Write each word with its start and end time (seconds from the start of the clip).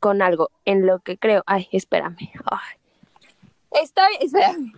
con 0.00 0.22
algo 0.22 0.50
en 0.64 0.86
lo 0.86 1.00
que 1.00 1.18
creo. 1.18 1.42
Ay, 1.46 1.68
espérame. 1.72 2.30
Estoy, 3.70 4.16
espérame. 4.20 4.72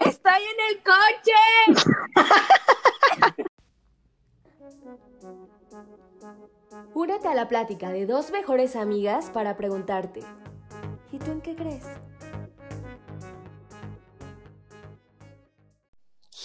Estoy 0.00 0.42
en 0.42 0.60
el 0.70 0.82
coche. 0.82 1.32
Únete 6.94 7.28
a 7.28 7.34
la 7.34 7.48
plática 7.48 7.90
de 7.90 8.06
dos 8.06 8.30
mejores 8.30 8.76
amigas 8.76 9.30
para 9.30 9.56
preguntarte, 9.56 10.20
¿y 11.12 11.18
tú 11.18 11.30
en 11.30 11.40
qué 11.40 11.54
crees? 11.54 11.84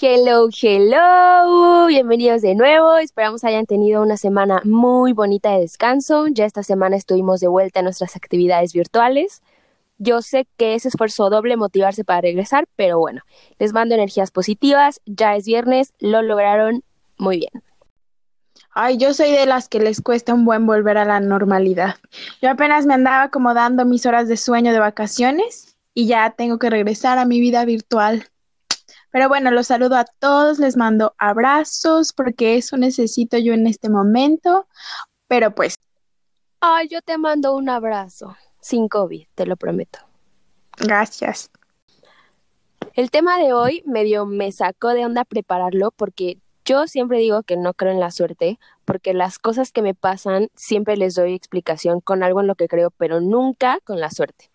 Hello, 0.02 0.50
hello, 0.50 1.86
bienvenidos 1.86 2.42
de 2.42 2.56
nuevo. 2.56 2.98
Esperamos 2.98 3.44
hayan 3.44 3.68
tenido 3.68 4.02
una 4.02 4.18
semana 4.18 4.60
muy 4.66 5.14
bonita 5.14 5.52
de 5.52 5.60
descanso. 5.60 6.26
Ya 6.28 6.46
esta 6.46 6.64
semana 6.64 6.96
estuvimos 6.96 7.42
de 7.42 7.48
vuelta 7.48 7.82
a 7.82 7.84
nuestras 7.84 8.16
actividades 8.16 8.74
virtuales. 8.74 9.44
Yo 10.00 10.24
sé 10.24 10.48
que 10.58 10.74
es 10.74 10.88
esfuerzo 10.88 11.30
doble 11.30 11.58
motivarse 11.58 12.04
para 12.04 12.22
regresar, 12.22 12.66
pero 12.76 12.98
bueno, 12.98 13.22
les 13.60 13.72
mando 13.72 13.94
energías 13.94 14.32
positivas. 14.32 15.00
Ya 15.06 15.36
es 15.36 15.46
viernes, 15.46 15.94
lo 16.00 16.24
lograron 16.24 16.84
muy 17.20 17.38
bien. 17.38 17.64
Ay, 18.72 18.98
yo 18.98 19.14
soy 19.14 19.32
de 19.32 19.46
las 19.46 19.70
que 19.70 19.80
les 19.80 20.02
cuesta 20.02 20.34
un 20.34 20.44
buen 20.44 20.66
volver 20.66 20.98
a 20.98 21.06
la 21.06 21.20
normalidad. 21.20 21.98
Yo 22.42 22.50
apenas 22.50 22.88
me 22.88 22.96
andaba 22.96 23.24
acomodando 23.24 23.86
mis 23.86 24.08
horas 24.08 24.28
de 24.28 24.38
sueño 24.38 24.74
de 24.74 24.80
vacaciones 24.80 25.78
y 25.94 26.08
ya 26.08 26.32
tengo 26.32 26.58
que 26.58 26.72
regresar 26.72 27.20
a 27.20 27.26
mi 27.26 27.40
vida 27.40 27.64
virtual. 27.64 28.28
Pero 29.14 29.30
bueno, 29.30 29.52
los 29.52 29.68
saludo 29.68 29.96
a 29.96 30.06
todos, 30.06 30.58
les 30.58 30.76
mando 30.76 31.14
abrazos 31.20 32.14
porque 32.14 32.56
eso 32.56 32.78
necesito 32.78 33.38
yo 33.38 33.54
en 33.54 33.68
este 33.68 33.88
momento. 33.88 34.68
Pero 35.28 35.54
pues. 35.54 35.76
Ay, 36.60 36.88
yo 36.88 37.00
te 37.04 37.20
mando 37.20 37.56
un 37.56 37.70
abrazo. 37.70 38.36
Sin 38.60 38.88
COVID, 38.88 39.28
te 39.36 39.46
lo 39.46 39.56
prometo. 39.56 40.00
Gracias. 40.78 41.52
El 42.96 43.12
tema 43.12 43.38
de 43.38 43.54
hoy 43.54 43.84
medio 43.86 44.26
me 44.26 44.52
sacó 44.52 44.96
de 44.96 45.06
onda 45.06 45.26
prepararlo 45.26 45.92
porque 45.92 46.40
yo 46.66 46.88
siempre 46.88 47.20
digo 47.20 47.44
que 47.44 47.56
no 47.56 47.76
creo 47.76 47.92
en 47.92 48.00
la 48.00 48.10
suerte, 48.10 48.58
porque 48.84 49.14
las 49.14 49.38
cosas 49.38 49.72
que 49.72 49.84
me 49.84 49.94
pasan 49.94 50.48
siempre 50.56 50.98
les 50.98 51.14
doy 51.14 51.36
explicación 51.36 52.02
con 52.02 52.24
algo 52.24 52.42
en 52.42 52.48
lo 52.48 52.56
que 52.56 52.68
creo, 52.68 52.90
pero 52.90 53.22
nunca 53.22 53.78
con 53.84 54.00
la 54.00 54.10
suerte. 54.10 54.50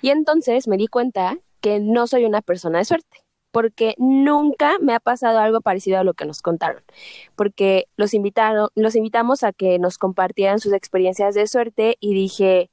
Y 0.00 0.08
entonces 0.08 0.66
me 0.66 0.78
di 0.78 0.86
cuenta 0.86 1.36
que 1.60 1.78
no 1.78 2.06
soy 2.06 2.24
una 2.24 2.40
persona 2.40 2.78
de 2.78 2.86
suerte 2.86 3.21
porque 3.52 3.94
nunca 3.98 4.78
me 4.80 4.94
ha 4.94 5.00
pasado 5.00 5.38
algo 5.38 5.60
parecido 5.60 5.98
a 5.98 6.04
lo 6.04 6.14
que 6.14 6.24
nos 6.24 6.42
contaron, 6.42 6.82
porque 7.36 7.86
los 7.96 8.14
invitaron, 8.14 8.70
los 8.74 8.96
invitamos 8.96 9.44
a 9.44 9.52
que 9.52 9.78
nos 9.78 9.98
compartieran 9.98 10.58
sus 10.58 10.72
experiencias 10.72 11.34
de 11.34 11.46
suerte 11.46 11.96
y 12.00 12.14
dije, 12.14 12.70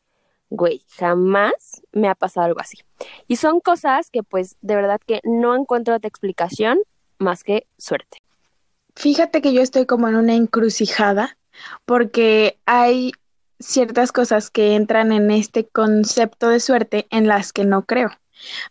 güey, 0.49 0.83
jamás 0.97 1.83
me 1.91 2.07
ha 2.07 2.15
pasado 2.15 2.47
algo 2.47 2.61
así. 2.61 2.79
Y 3.27 3.35
son 3.35 3.59
cosas 3.59 4.09
que 4.09 4.23
pues 4.23 4.57
de 4.61 4.75
verdad 4.75 4.99
que 5.05 5.19
no 5.23 5.55
encuentro 5.55 5.95
otra 5.95 6.07
explicación 6.07 6.79
más 7.19 7.43
que 7.43 7.67
suerte. 7.77 8.17
Fíjate 8.95 9.41
que 9.41 9.53
yo 9.53 9.61
estoy 9.61 9.85
como 9.85 10.07
en 10.07 10.15
una 10.15 10.33
encrucijada 10.33 11.37
porque 11.85 12.57
hay 12.65 13.11
ciertas 13.59 14.11
cosas 14.11 14.49
que 14.49 14.75
entran 14.75 15.11
en 15.11 15.29
este 15.31 15.67
concepto 15.67 16.49
de 16.49 16.59
suerte 16.59 17.07
en 17.11 17.27
las 17.27 17.53
que 17.53 17.65
no 17.65 17.85
creo. 17.85 18.09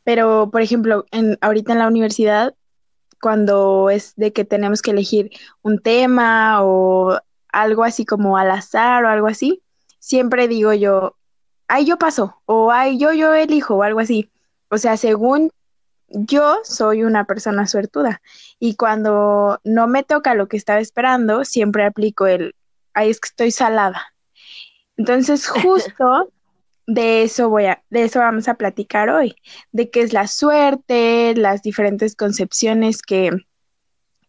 Pero, 0.05 0.51
por 0.51 0.63
ejemplo, 0.63 1.07
en, 1.11 1.39
ahorita 1.41 1.73
en 1.73 1.79
la 1.79 1.89
universidad, 1.89 2.55
cuando 3.21 3.91
es 3.91 4.15
de 4.17 4.33
que 4.33 4.45
tenemos 4.45 4.83
que 4.83 4.93
elegir 4.93 5.31
un 5.63 5.79
tema 5.79 6.63
o 6.63 7.19
algo 7.53 7.85
así 7.85 8.05
como 8.05 8.37
al 8.37 8.51
azar 8.51 9.05
o 9.05 9.09
algo 9.09 9.27
así, 9.27 9.63
siempre 9.99 10.49
digo 10.49 10.73
yo, 10.73 11.17
ay, 11.67 11.85
yo 11.85 11.99
paso, 11.99 12.41
o 12.47 12.71
ay, 12.71 12.99
yo, 12.99 13.13
yo 13.13 13.35
elijo, 13.35 13.77
o 13.77 13.83
algo 13.83 14.01
así. 14.01 14.31
O 14.71 14.79
sea, 14.79 14.97
según 14.97 15.51
yo 16.09 16.59
soy 16.65 17.05
una 17.05 17.25
persona 17.25 17.67
suertuda 17.67 18.23
y 18.59 18.77
cuando 18.77 19.61
no 19.65 19.87
me 19.89 20.03
toca 20.03 20.35
lo 20.35 20.49
que 20.49 20.57
estaba 20.57 20.81
esperando, 20.81 21.45
siempre 21.45 21.85
aplico 21.85 22.27
el, 22.27 22.55
ay, 22.95 23.11
es 23.11 23.21
que 23.21 23.29
estoy 23.29 23.51
salada. 23.51 24.15
Entonces, 24.97 25.47
justo 25.49 26.33
de 26.89 27.23
eso 27.23 27.51
voy 27.51 27.67
a, 27.67 27.83
de 27.91 28.05
eso 28.05 28.19
vamos 28.19 28.49
a 28.49 28.55
platicar 28.55 29.11
hoy, 29.11 29.37
de 29.73 29.91
qué 29.91 30.01
es 30.01 30.15
la 30.15 30.27
suerte, 30.27 31.35
las 31.37 31.61
diferentes 31.61 32.17
concepciones 32.17 33.03
que 33.03 33.31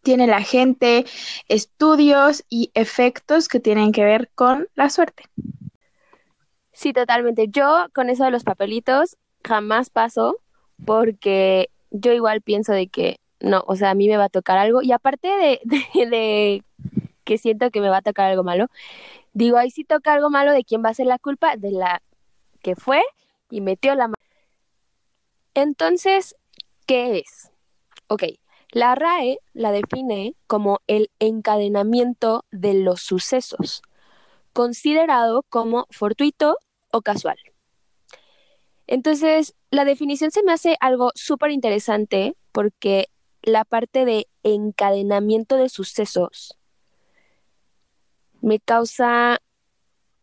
tiene 0.04 0.28
la 0.28 0.42
gente, 0.42 1.06
estudios 1.48 2.44
y 2.50 2.70
efectos 2.74 3.48
que 3.48 3.62
tienen 3.62 3.94
que 3.94 4.04
ver 4.04 4.30
con 4.36 4.68
la 4.76 4.90
suerte. 4.90 5.24
Sí, 6.74 6.92
totalmente. 6.92 7.48
Yo 7.48 7.88
con 7.94 8.10
eso 8.10 8.26
de 8.26 8.32
los 8.32 8.44
papelitos 8.44 9.16
jamás 9.46 9.90
paso 9.90 10.38
porque 10.86 11.70
yo 11.92 12.12
igual 12.12 12.42
pienso 12.42 12.74
de 12.74 12.88
que 12.88 13.22
no, 13.40 13.64
o 13.68 13.78
sea, 13.78 13.92
a 13.92 13.96
mí 13.96 14.10
me 14.10 14.18
va 14.18 14.26
a 14.26 14.30
tocar 14.30 14.58
algo 14.58 14.82
y 14.82 14.92
aparte 14.92 15.30
de, 15.30 15.62
de, 16.10 16.64
que 17.24 17.38
siento 17.38 17.72
que 17.72 17.80
me 17.80 17.88
va 17.88 17.98
a 17.98 18.02
tocar 18.02 18.30
algo 18.30 18.44
malo, 18.44 18.68
digo, 19.32 19.56
ahí 19.56 19.72
sí 19.72 19.86
toca 19.86 20.12
algo 20.12 20.30
malo, 20.30 20.52
¿de 20.52 20.66
quién 20.66 20.84
va 20.84 20.90
a 20.90 20.94
ser 20.94 21.06
la 21.06 21.20
culpa? 21.20 21.56
De 21.56 21.72
la 21.72 22.02
que 22.62 22.76
fue 22.76 23.02
y 23.50 23.62
metió 23.62 23.96
la 23.96 24.08
mano. 24.08 24.16
Entonces, 25.54 26.36
¿qué 26.86 27.20
es? 27.20 27.52
Ok, 28.08 28.24
la 28.72 28.96
RAE 28.96 29.40
la 29.54 29.72
define 29.72 30.36
como 30.48 30.80
el 30.88 31.10
encadenamiento 31.20 32.46
de 32.52 32.76
los 32.76 33.02
sucesos, 33.02 33.82
considerado 34.54 35.44
como 35.50 35.88
fortuito 35.90 36.58
o 36.92 37.02
casual. 37.02 37.38
Entonces, 38.88 39.56
la 39.70 39.86
definición 39.86 40.32
se 40.32 40.44
me 40.44 40.52
hace 40.52 40.76
algo 40.80 41.12
súper 41.14 41.52
interesante 41.52 42.36
porque 42.52 43.08
la 43.42 43.66
parte 43.66 44.06
de 44.06 44.28
encadenamiento 44.44 45.56
de 45.56 45.70
sucesos 45.70 46.58
me 48.42 48.60
causa, 48.60 49.40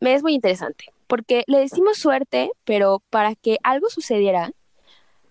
me 0.00 0.14
es 0.14 0.22
muy 0.22 0.34
interesante 0.34 0.95
porque 1.06 1.44
le 1.46 1.58
decimos 1.58 1.98
suerte, 1.98 2.50
pero 2.64 3.02
para 3.10 3.34
que 3.34 3.58
algo 3.62 3.88
sucediera, 3.88 4.52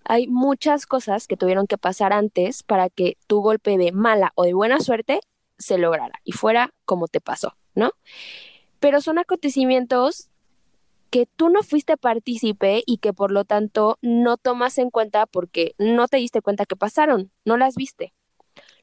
hay 0.04 0.28
muchas 0.28 0.86
cosas 0.86 1.26
que 1.26 1.36
tuvieron 1.36 1.66
que 1.66 1.78
pasar 1.78 2.12
antes 2.12 2.62
para 2.62 2.88
que 2.88 3.16
tu 3.26 3.40
golpe 3.40 3.76
de 3.76 3.92
mala 3.92 4.32
o 4.36 4.44
de 4.44 4.54
buena 4.54 4.80
suerte 4.80 5.20
se 5.58 5.78
lograra 5.78 6.20
y 6.24 6.32
fuera 6.32 6.72
como 6.84 7.08
te 7.08 7.20
pasó, 7.20 7.56
¿no? 7.74 7.92
Pero 8.78 9.00
son 9.00 9.18
acontecimientos 9.18 10.28
que 11.10 11.26
tú 11.26 11.48
no 11.48 11.62
fuiste 11.62 11.96
partícipe 11.96 12.82
y 12.86 12.98
que 12.98 13.12
por 13.12 13.30
lo 13.30 13.44
tanto 13.44 13.98
no 14.02 14.36
tomas 14.36 14.78
en 14.78 14.90
cuenta 14.90 15.26
porque 15.26 15.74
no 15.78 16.08
te 16.08 16.18
diste 16.18 16.42
cuenta 16.42 16.66
que 16.66 16.76
pasaron, 16.76 17.32
no 17.44 17.56
las 17.56 17.74
viste. 17.74 18.12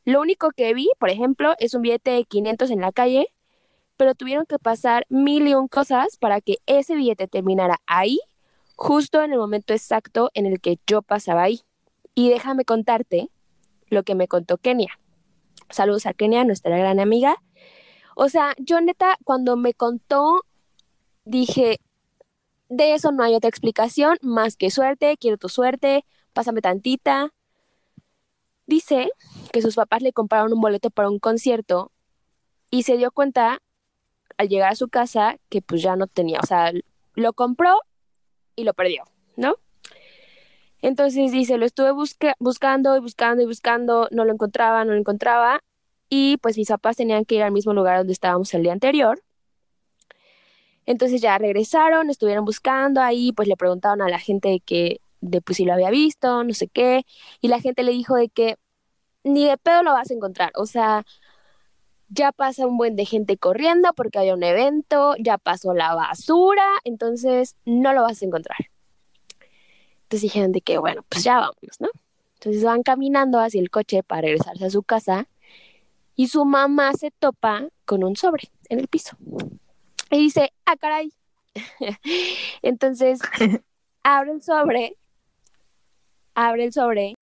Lo 0.05 0.19
único 0.19 0.51
que 0.51 0.73
vi, 0.73 0.89
por 0.99 1.09
ejemplo, 1.09 1.53
es 1.59 1.73
un 1.73 1.81
billete 1.81 2.11
de 2.11 2.25
500 2.25 2.71
en 2.71 2.81
la 2.81 2.91
calle 2.91 3.27
pero 3.97 4.15
tuvieron 4.15 4.45
que 4.45 4.59
pasar 4.59 5.05
mil 5.09 5.47
y 5.47 5.53
un 5.53 5.67
cosas 5.67 6.17
para 6.17 6.41
que 6.41 6.57
ese 6.65 6.95
billete 6.95 7.27
terminara 7.27 7.79
ahí, 7.85 8.19
justo 8.75 9.21
en 9.21 9.31
el 9.31 9.39
momento 9.39 9.73
exacto 9.73 10.29
en 10.33 10.45
el 10.45 10.59
que 10.59 10.79
yo 10.87 11.01
pasaba 11.01 11.43
ahí. 11.43 11.61
Y 12.15 12.29
déjame 12.29 12.65
contarte 12.65 13.29
lo 13.89 14.03
que 14.03 14.15
me 14.15 14.27
contó 14.27 14.57
Kenia. 14.57 14.99
Saludos 15.69 16.05
a 16.05 16.13
Kenia, 16.13 16.43
nuestra 16.43 16.77
gran 16.77 16.99
amiga. 16.99 17.37
O 18.15 18.29
sea, 18.29 18.53
yo 18.57 18.79
neta, 18.81 19.17
cuando 19.23 19.55
me 19.55 19.73
contó, 19.73 20.45
dije, 21.25 21.79
de 22.69 22.93
eso 22.93 23.11
no 23.11 23.23
hay 23.23 23.35
otra 23.35 23.49
explicación 23.49 24.17
más 24.21 24.55
que 24.55 24.69
suerte, 24.69 25.17
quiero 25.17 25.37
tu 25.37 25.49
suerte, 25.49 26.05
pásame 26.33 26.61
tantita. 26.61 27.31
Dice 28.65 29.09
que 29.51 29.61
sus 29.61 29.75
papás 29.75 30.01
le 30.01 30.13
compraron 30.13 30.53
un 30.53 30.61
boleto 30.61 30.89
para 30.89 31.09
un 31.09 31.19
concierto 31.19 31.91
y 32.69 32.83
se 32.83 32.97
dio 32.97 33.11
cuenta 33.11 33.61
al 34.37 34.49
llegar 34.49 34.71
a 34.71 34.75
su 34.75 34.87
casa 34.87 35.37
que 35.49 35.61
pues 35.61 35.81
ya 35.81 35.95
no 35.95 36.07
tenía, 36.07 36.39
o 36.41 36.45
sea, 36.45 36.71
lo 37.15 37.33
compró 37.33 37.79
y 38.55 38.63
lo 38.63 38.73
perdió, 38.73 39.03
¿no? 39.35 39.55
Entonces 40.81 41.31
dice, 41.31 41.57
lo 41.57 41.65
estuve 41.65 41.91
buscando 42.39 42.97
y 42.97 42.99
buscando 42.99 43.41
y 43.41 43.45
buscando, 43.45 44.09
no 44.11 44.25
lo 44.25 44.33
encontraba, 44.33 44.83
no 44.83 44.91
lo 44.91 44.99
encontraba, 44.99 45.61
y 46.09 46.37
pues 46.37 46.57
mis 46.57 46.67
papás 46.67 46.97
tenían 46.97 47.23
que 47.25 47.35
ir 47.35 47.43
al 47.43 47.51
mismo 47.51 47.73
lugar 47.73 47.97
donde 47.99 48.13
estábamos 48.13 48.53
el 48.53 48.63
día 48.63 48.73
anterior. 48.73 49.23
Entonces 50.85 51.21
ya 51.21 51.37
regresaron, 51.37 52.09
estuvieron 52.09 52.43
buscando 52.43 53.01
ahí, 53.01 53.31
pues 53.31 53.47
le 53.47 53.55
preguntaron 53.55 54.01
a 54.01 54.09
la 54.09 54.19
gente 54.19 54.49
de 54.49 54.59
que, 54.59 54.99
de 55.21 55.41
pues 55.41 55.55
si 55.55 55.63
lo 55.65 55.73
había 55.73 55.89
visto, 55.89 56.43
no 56.43 56.53
sé 56.53 56.67
qué, 56.67 57.05
y 57.39 57.47
la 57.47 57.61
gente 57.61 57.83
le 57.83 57.93
dijo 57.93 58.15
de 58.15 58.27
que 58.27 58.57
ni 59.23 59.47
de 59.47 59.57
pedo 59.57 59.83
lo 59.83 59.93
vas 59.93 60.11
a 60.11 60.13
encontrar, 60.13 60.51
o 60.55 60.65
sea, 60.65 61.05
ya 62.13 62.31
pasa 62.31 62.67
un 62.67 62.77
buen 62.77 62.95
de 62.95 63.05
gente 63.05 63.37
corriendo 63.37 63.93
porque 63.93 64.19
hay 64.19 64.31
un 64.31 64.43
evento, 64.43 65.15
ya 65.19 65.37
pasó 65.37 65.73
la 65.73 65.95
basura, 65.95 66.65
entonces 66.83 67.55
no 67.65 67.93
lo 67.93 68.03
vas 68.03 68.21
a 68.21 68.25
encontrar. 68.25 68.57
Entonces 70.03 70.21
dijeron 70.21 70.51
de 70.51 70.61
que, 70.61 70.77
bueno, 70.77 71.03
pues 71.09 71.23
ya 71.23 71.39
vamos, 71.39 71.79
¿no? 71.79 71.89
Entonces 72.35 72.63
van 72.63 72.83
caminando 72.83 73.39
hacia 73.39 73.61
el 73.61 73.69
coche 73.69 74.03
para 74.03 74.23
regresarse 74.23 74.65
a 74.65 74.69
su 74.69 74.83
casa 74.83 75.27
y 76.15 76.27
su 76.27 76.45
mamá 76.45 76.93
se 76.93 77.09
topa 77.11 77.67
con 77.85 78.03
un 78.03 78.15
sobre 78.15 78.49
en 78.69 78.79
el 78.79 78.87
piso. 78.87 79.17
Y 80.11 80.17
dice, 80.17 80.53
ah, 80.65 80.75
caray, 80.75 81.11
Entonces, 82.61 83.19
abre 84.03 84.31
el 84.31 84.41
sobre, 84.41 84.97
abre 86.35 86.65
el 86.65 86.73
sobre, 86.73 87.15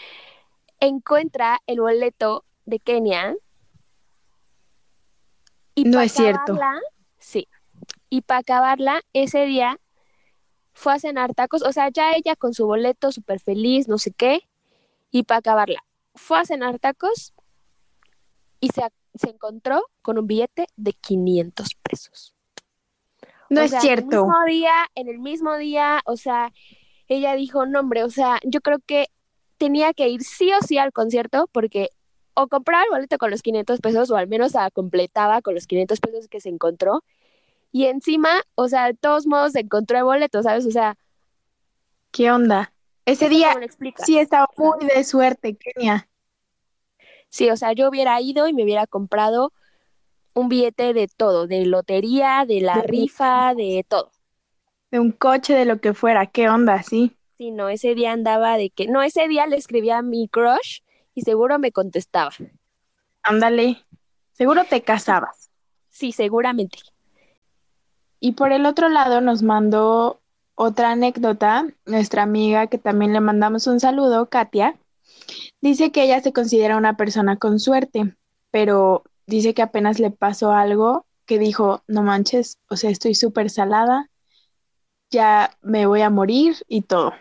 encuentra 0.79 1.61
el 1.67 1.79
boleto 1.79 2.45
de 2.65 2.79
Kenia. 2.79 3.35
Y 5.75 5.85
No 5.85 6.01
es 6.01 6.11
cierto. 6.11 6.57
Sí. 7.17 7.47
Y 8.09 8.21
para 8.21 8.39
acabarla, 8.39 9.01
ese 9.13 9.45
día 9.45 9.79
fue 10.73 10.93
a 10.93 10.99
cenar 10.99 11.33
tacos, 11.33 11.63
o 11.63 11.71
sea, 11.71 11.89
ya 11.89 12.13
ella 12.13 12.35
con 12.35 12.53
su 12.53 12.65
boleto 12.65 13.11
súper 13.11 13.39
feliz, 13.39 13.87
no 13.87 13.97
sé 13.97 14.11
qué, 14.11 14.47
y 15.11 15.23
para 15.23 15.39
acabarla, 15.39 15.83
fue 16.15 16.39
a 16.39 16.45
cenar 16.45 16.79
tacos 16.79 17.33
y 18.59 18.69
se, 18.69 18.83
se 19.15 19.29
encontró 19.29 19.83
con 20.01 20.17
un 20.17 20.27
billete 20.27 20.67
de 20.75 20.93
500 20.93 21.75
pesos. 21.75 22.35
No 23.49 23.61
O 23.61 23.63
es 23.63 23.71
sea, 23.71 23.81
cierto. 23.81 24.05
En 24.05 24.13
el 24.13 24.19
mismo 24.23 24.45
día, 24.45 24.73
en 24.95 25.07
el 25.09 25.19
mismo 25.19 25.57
día, 25.57 26.01
o 26.05 26.15
sea, 26.15 26.53
ella 27.07 27.35
dijo, 27.35 27.65
no, 27.65 27.81
hombre, 27.81 28.03
o 28.03 28.09
sea, 28.09 28.39
yo 28.43 28.61
creo 28.61 28.79
que 28.85 29.07
tenía 29.57 29.93
que 29.93 30.07
ir 30.07 30.23
sí 30.23 30.51
o 30.53 30.61
sí 30.65 30.77
al 30.77 30.93
concierto 30.93 31.49
porque 31.51 31.89
o 32.35 32.47
compraba 32.47 32.83
el 32.83 32.89
boleto 32.91 33.17
con 33.17 33.31
los 33.31 33.41
500 33.41 33.79
pesos 33.81 34.11
o 34.11 34.17
al 34.17 34.27
menos 34.27 34.53
la 34.53 34.71
completaba 34.71 35.41
con 35.41 35.55
los 35.55 35.67
500 35.67 35.99
pesos 35.99 36.27
que 36.27 36.41
se 36.41 36.49
encontró. 36.49 37.03
Y 37.71 37.85
encima, 37.87 38.29
o 38.55 38.67
sea, 38.69 38.87
de 38.87 38.95
todos 38.95 39.27
modos 39.27 39.53
se 39.53 39.61
encontró 39.61 39.97
el 39.99 40.05
boleto, 40.05 40.43
¿sabes? 40.43 40.65
O 40.67 40.71
sea, 40.71 40.97
¿Qué 42.11 42.31
onda? 42.31 42.73
Ese 43.05 43.25
¿eso 43.25 43.35
día 43.35 43.53
sí 44.05 44.17
estaba 44.17 44.47
muy 44.57 44.85
de 44.85 45.03
suerte, 45.03 45.57
Kenia. 45.57 46.07
Sí, 47.29 47.49
o 47.49 47.55
sea, 47.57 47.73
yo 47.73 47.89
hubiera 47.89 48.19
ido 48.21 48.47
y 48.47 48.53
me 48.53 48.63
hubiera 48.63 48.87
comprado 48.87 49.53
un 50.35 50.49
billete 50.49 50.93
de 50.93 51.07
todo, 51.09 51.47
de 51.47 51.65
lotería, 51.65 52.45
de 52.47 52.61
la 52.61 52.81
De- 52.81 52.87
rifa, 52.87 53.53
de 53.55 53.85
todo. 53.87 54.11
De 54.91 54.99
un 54.99 55.11
coche, 55.11 55.53
de 55.53 55.65
lo 55.65 55.81
que 55.81 55.93
fuera. 55.93 56.27
¿Qué 56.27 56.47
onda? 56.47 56.81
Sí. 56.83 57.17
Sí, 57.37 57.51
no, 57.51 57.69
ese 57.69 57.95
día 57.95 58.11
andaba 58.11 58.57
de 58.57 58.69
que, 58.69 58.87
no, 58.87 59.01
ese 59.01 59.27
día 59.27 59.47
le 59.47 59.57
escribía 59.57 59.97
a 59.97 60.01
mi 60.01 60.27
crush 60.27 60.79
y 61.13 61.21
seguro 61.21 61.59
me 61.59 61.71
contestaba. 61.71 62.31
Ándale. 63.23 63.85
Seguro 64.33 64.63
te 64.65 64.81
casabas. 64.81 65.51
Sí, 65.89 66.11
seguramente. 66.11 66.79
Y 68.19 68.33
por 68.33 68.51
el 68.51 68.65
otro 68.65 68.89
lado 68.89 69.21
nos 69.21 69.43
mandó 69.43 70.21
otra 70.55 70.91
anécdota, 70.91 71.65
nuestra 71.85 72.23
amiga 72.23 72.67
que 72.67 72.77
también 72.77 73.13
le 73.13 73.19
mandamos 73.19 73.67
un 73.67 73.79
saludo, 73.79 74.27
Katia, 74.29 74.77
dice 75.61 75.91
que 75.91 76.03
ella 76.03 76.21
se 76.21 76.33
considera 76.33 76.77
una 76.77 76.97
persona 76.97 77.37
con 77.37 77.59
suerte, 77.59 78.15
pero 78.51 79.03
dice 79.25 79.53
que 79.53 79.61
apenas 79.61 79.99
le 79.99 80.11
pasó 80.11 80.51
algo 80.51 81.05
que 81.25 81.39
dijo, 81.39 81.83
no 81.87 82.03
manches, 82.03 82.57
o 82.69 82.75
sea, 82.75 82.89
estoy 82.89 83.15
súper 83.15 83.49
salada, 83.49 84.09
ya 85.09 85.57
me 85.61 85.85
voy 85.85 86.01
a 86.01 86.09
morir 86.09 86.55
y 86.67 86.81
todo. 86.81 87.13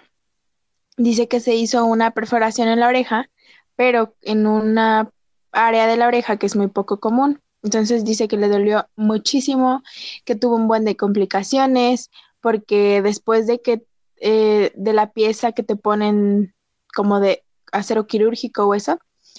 Dice 0.97 1.29
que 1.29 1.41
se 1.41 1.55
hizo 1.55 1.85
una 1.85 2.11
perforación 2.11 2.69
en 2.69 2.81
la 2.81 2.89
oreja, 2.89 3.31
pero 3.81 4.15
en 4.21 4.47
una 4.47 5.11
área 5.53 5.87
de 5.87 5.97
la 5.97 6.07
oreja 6.07 6.37
que 6.37 6.45
es 6.45 6.55
muy 6.55 6.67
poco 6.67 7.01
común. 7.01 7.41
Entonces 7.63 8.05
dice 8.05 8.29
que 8.29 8.37
le 8.37 8.51
dolió 8.51 8.87
muchísimo, 8.95 9.83
que 10.27 10.35
tuvo 10.35 10.57
un 10.57 10.69
buen 10.69 10.85
de 10.85 10.99
complicaciones, 10.99 12.11
porque 12.43 13.01
después 13.01 13.47
de 13.47 13.63
que 13.63 13.83
eh, 14.21 14.71
de 14.77 14.93
la 14.93 15.13
pieza 15.13 15.53
que 15.53 15.63
te 15.63 15.77
ponen 15.77 16.53
como 16.95 17.21
de 17.21 17.43
acero 17.73 18.07
quirúrgico 18.07 18.67
o 18.67 18.75
eso, 18.75 18.99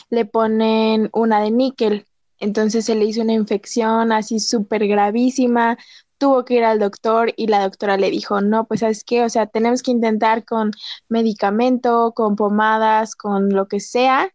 le 0.10 0.26
ponen 0.26 1.12
una 1.14 1.40
de 1.40 1.52
níquel. 1.52 2.08
Entonces 2.40 2.86
se 2.86 2.96
le 2.96 3.06
hizo 3.06 3.22
una 3.22 3.34
infección 3.34 4.12
así 4.12 4.40
súper 4.40 4.88
gravísima, 4.88 5.78
tuvo 6.22 6.46
que 6.46 6.54
ir 6.54 6.64
al 6.64 6.78
doctor 6.78 7.34
y 7.36 7.48
la 7.48 7.64
doctora 7.64 7.98
le 7.98 8.12
dijo, 8.12 8.42
no, 8.42 8.66
pues 8.66 8.82
sabes 8.82 9.04
qué, 9.04 9.24
o 9.24 9.30
sea, 9.30 9.48
tenemos 9.48 9.82
que 9.82 9.90
intentar 9.90 10.46
con 10.46 10.70
medicamento, 11.10 12.14
con 12.16 12.36
pomadas, 12.36 13.16
con 13.16 13.50
lo 13.50 13.68
que 13.68 13.80
sea, 13.80 14.32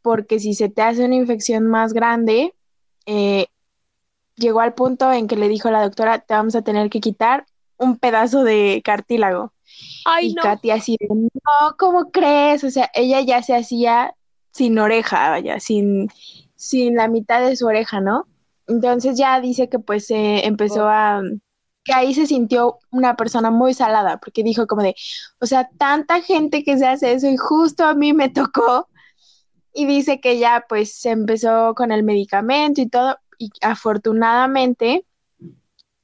porque 0.00 0.40
si 0.40 0.54
se 0.54 0.70
te 0.70 0.80
hace 0.80 1.04
una 1.04 1.16
infección 1.16 1.66
más 1.66 1.92
grande, 1.92 2.54
eh, 3.04 3.48
llegó 4.36 4.60
al 4.60 4.72
punto 4.72 5.12
en 5.12 5.26
que 5.26 5.36
le 5.36 5.50
dijo 5.50 5.70
la 5.70 5.82
doctora, 5.82 6.20
te 6.20 6.32
vamos 6.32 6.54
a 6.54 6.62
tener 6.62 6.88
que 6.88 7.00
quitar 7.00 7.44
un 7.76 7.98
pedazo 7.98 8.42
de 8.42 8.80
cartílago. 8.82 9.52
Ay, 10.06 10.28
y 10.28 10.32
no. 10.32 10.42
Katy 10.42 10.70
así 10.70 10.96
de, 10.98 11.08
no, 11.10 11.76
¿cómo 11.78 12.10
crees? 12.12 12.64
O 12.64 12.70
sea, 12.70 12.90
ella 12.94 13.20
ya 13.20 13.42
se 13.42 13.54
hacía 13.54 14.14
sin 14.52 14.78
oreja, 14.78 15.28
vaya, 15.28 15.60
sin, 15.60 16.08
sin 16.54 16.96
la 16.96 17.08
mitad 17.08 17.46
de 17.46 17.56
su 17.56 17.66
oreja, 17.66 18.00
¿no? 18.00 18.26
Entonces 18.68 19.16
ya 19.16 19.40
dice 19.40 19.68
que 19.68 19.78
pues 19.78 20.10
eh, 20.10 20.46
empezó 20.46 20.84
Oh. 20.84 20.88
a, 20.88 21.22
que 21.84 21.94
ahí 21.94 22.14
se 22.14 22.26
sintió 22.26 22.78
una 22.90 23.16
persona 23.16 23.50
muy 23.50 23.72
salada, 23.74 24.18
porque 24.18 24.42
dijo 24.42 24.66
como 24.66 24.82
de, 24.82 24.96
o 25.40 25.46
sea, 25.46 25.70
tanta 25.78 26.20
gente 26.20 26.64
que 26.64 26.76
se 26.78 26.86
hace 26.86 27.12
eso 27.12 27.28
y 27.28 27.36
justo 27.36 27.84
a 27.84 27.94
mí 27.94 28.12
me 28.12 28.28
tocó. 28.28 28.88
Y 29.72 29.86
dice 29.86 30.20
que 30.20 30.38
ya 30.38 30.64
pues 30.68 30.94
se 30.98 31.10
empezó 31.10 31.74
con 31.74 31.92
el 31.92 32.02
medicamento 32.02 32.80
y 32.80 32.88
todo, 32.88 33.18
y 33.38 33.50
afortunadamente 33.60 35.04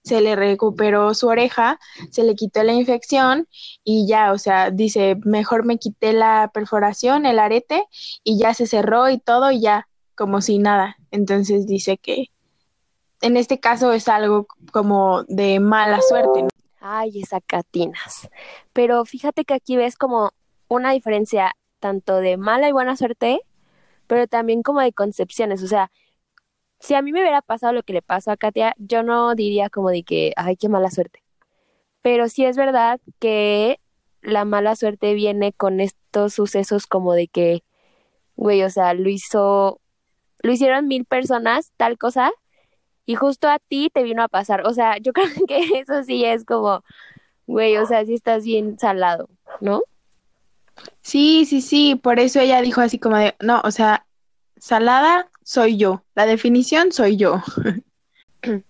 se 0.04 0.20
le 0.20 0.36
recuperó 0.36 1.14
su 1.14 1.28
oreja, 1.28 1.78
se 2.10 2.24
le 2.24 2.34
quitó 2.34 2.62
la 2.64 2.72
infección 2.74 3.48
y 3.84 4.06
ya, 4.06 4.32
o 4.32 4.38
sea, 4.38 4.70
dice, 4.70 5.16
mejor 5.24 5.64
me 5.64 5.78
quité 5.78 6.12
la 6.12 6.50
perforación, 6.52 7.24
el 7.26 7.38
arete, 7.38 7.84
y 8.24 8.38
ya 8.38 8.52
se 8.54 8.66
cerró 8.66 9.08
y 9.08 9.18
todo, 9.18 9.50
y 9.52 9.60
ya, 9.60 9.88
como 10.16 10.40
si 10.42 10.58
nada. 10.58 10.96
Entonces 11.10 11.66
dice 11.66 11.98
que 11.98 12.26
en 13.22 13.36
este 13.36 13.60
caso 13.60 13.92
es 13.92 14.08
algo 14.08 14.46
como 14.72 15.22
de 15.24 15.60
mala 15.60 16.00
suerte, 16.02 16.42
¿no? 16.42 16.48
Ay, 16.80 17.22
esa 17.22 17.40
Catinas. 17.40 18.28
Pero 18.72 19.04
fíjate 19.04 19.44
que 19.44 19.54
aquí 19.54 19.76
ves 19.76 19.96
como 19.96 20.32
una 20.68 20.90
diferencia 20.92 21.56
tanto 21.78 22.16
de 22.16 22.36
mala 22.36 22.68
y 22.68 22.72
buena 22.72 22.96
suerte, 22.96 23.40
pero 24.08 24.26
también 24.26 24.62
como 24.62 24.80
de 24.80 24.92
concepciones. 24.92 25.62
O 25.62 25.68
sea, 25.68 25.90
si 26.80 26.94
a 26.94 27.02
mí 27.02 27.12
me 27.12 27.20
hubiera 27.20 27.42
pasado 27.42 27.72
lo 27.72 27.84
que 27.84 27.92
le 27.92 28.02
pasó 28.02 28.32
a 28.32 28.36
Katia, 28.36 28.74
yo 28.78 29.04
no 29.04 29.34
diría 29.36 29.70
como 29.70 29.90
de 29.90 30.02
que, 30.02 30.32
ay, 30.36 30.56
qué 30.56 30.68
mala 30.68 30.90
suerte. 30.90 31.22
Pero 32.02 32.28
sí 32.28 32.44
es 32.44 32.56
verdad 32.56 33.00
que 33.20 33.78
la 34.20 34.44
mala 34.44 34.74
suerte 34.74 35.14
viene 35.14 35.52
con 35.52 35.80
estos 35.80 36.34
sucesos 36.34 36.88
como 36.88 37.14
de 37.14 37.28
que, 37.28 37.62
güey, 38.34 38.64
o 38.64 38.70
sea, 38.70 38.94
lo 38.94 39.08
hizo, 39.08 39.80
lo 40.40 40.52
hicieron 40.52 40.88
mil 40.88 41.04
personas, 41.04 41.70
tal 41.76 41.98
cosa, 41.98 42.32
y 43.06 43.14
justo 43.14 43.48
a 43.48 43.58
ti 43.58 43.90
te 43.92 44.02
vino 44.02 44.22
a 44.22 44.28
pasar. 44.28 44.66
O 44.66 44.72
sea, 44.74 44.98
yo 44.98 45.12
creo 45.14 45.28
que 45.46 45.80
eso 45.80 46.02
sí 46.04 46.24
es 46.24 46.44
como, 46.44 46.84
güey, 47.46 47.76
o 47.76 47.86
sea, 47.86 48.04
sí 48.04 48.14
estás 48.14 48.44
bien 48.44 48.78
salado, 48.78 49.28
¿no? 49.60 49.82
Sí, 51.02 51.44
sí, 51.44 51.60
sí, 51.60 51.96
por 51.96 52.18
eso 52.18 52.40
ella 52.40 52.62
dijo 52.62 52.80
así 52.80 52.98
como 52.98 53.16
de, 53.16 53.34
no, 53.40 53.60
o 53.64 53.70
sea, 53.70 54.06
salada 54.58 55.28
soy 55.42 55.76
yo, 55.76 56.02
la 56.14 56.26
definición 56.26 56.92
soy 56.92 57.16
yo. 57.16 57.42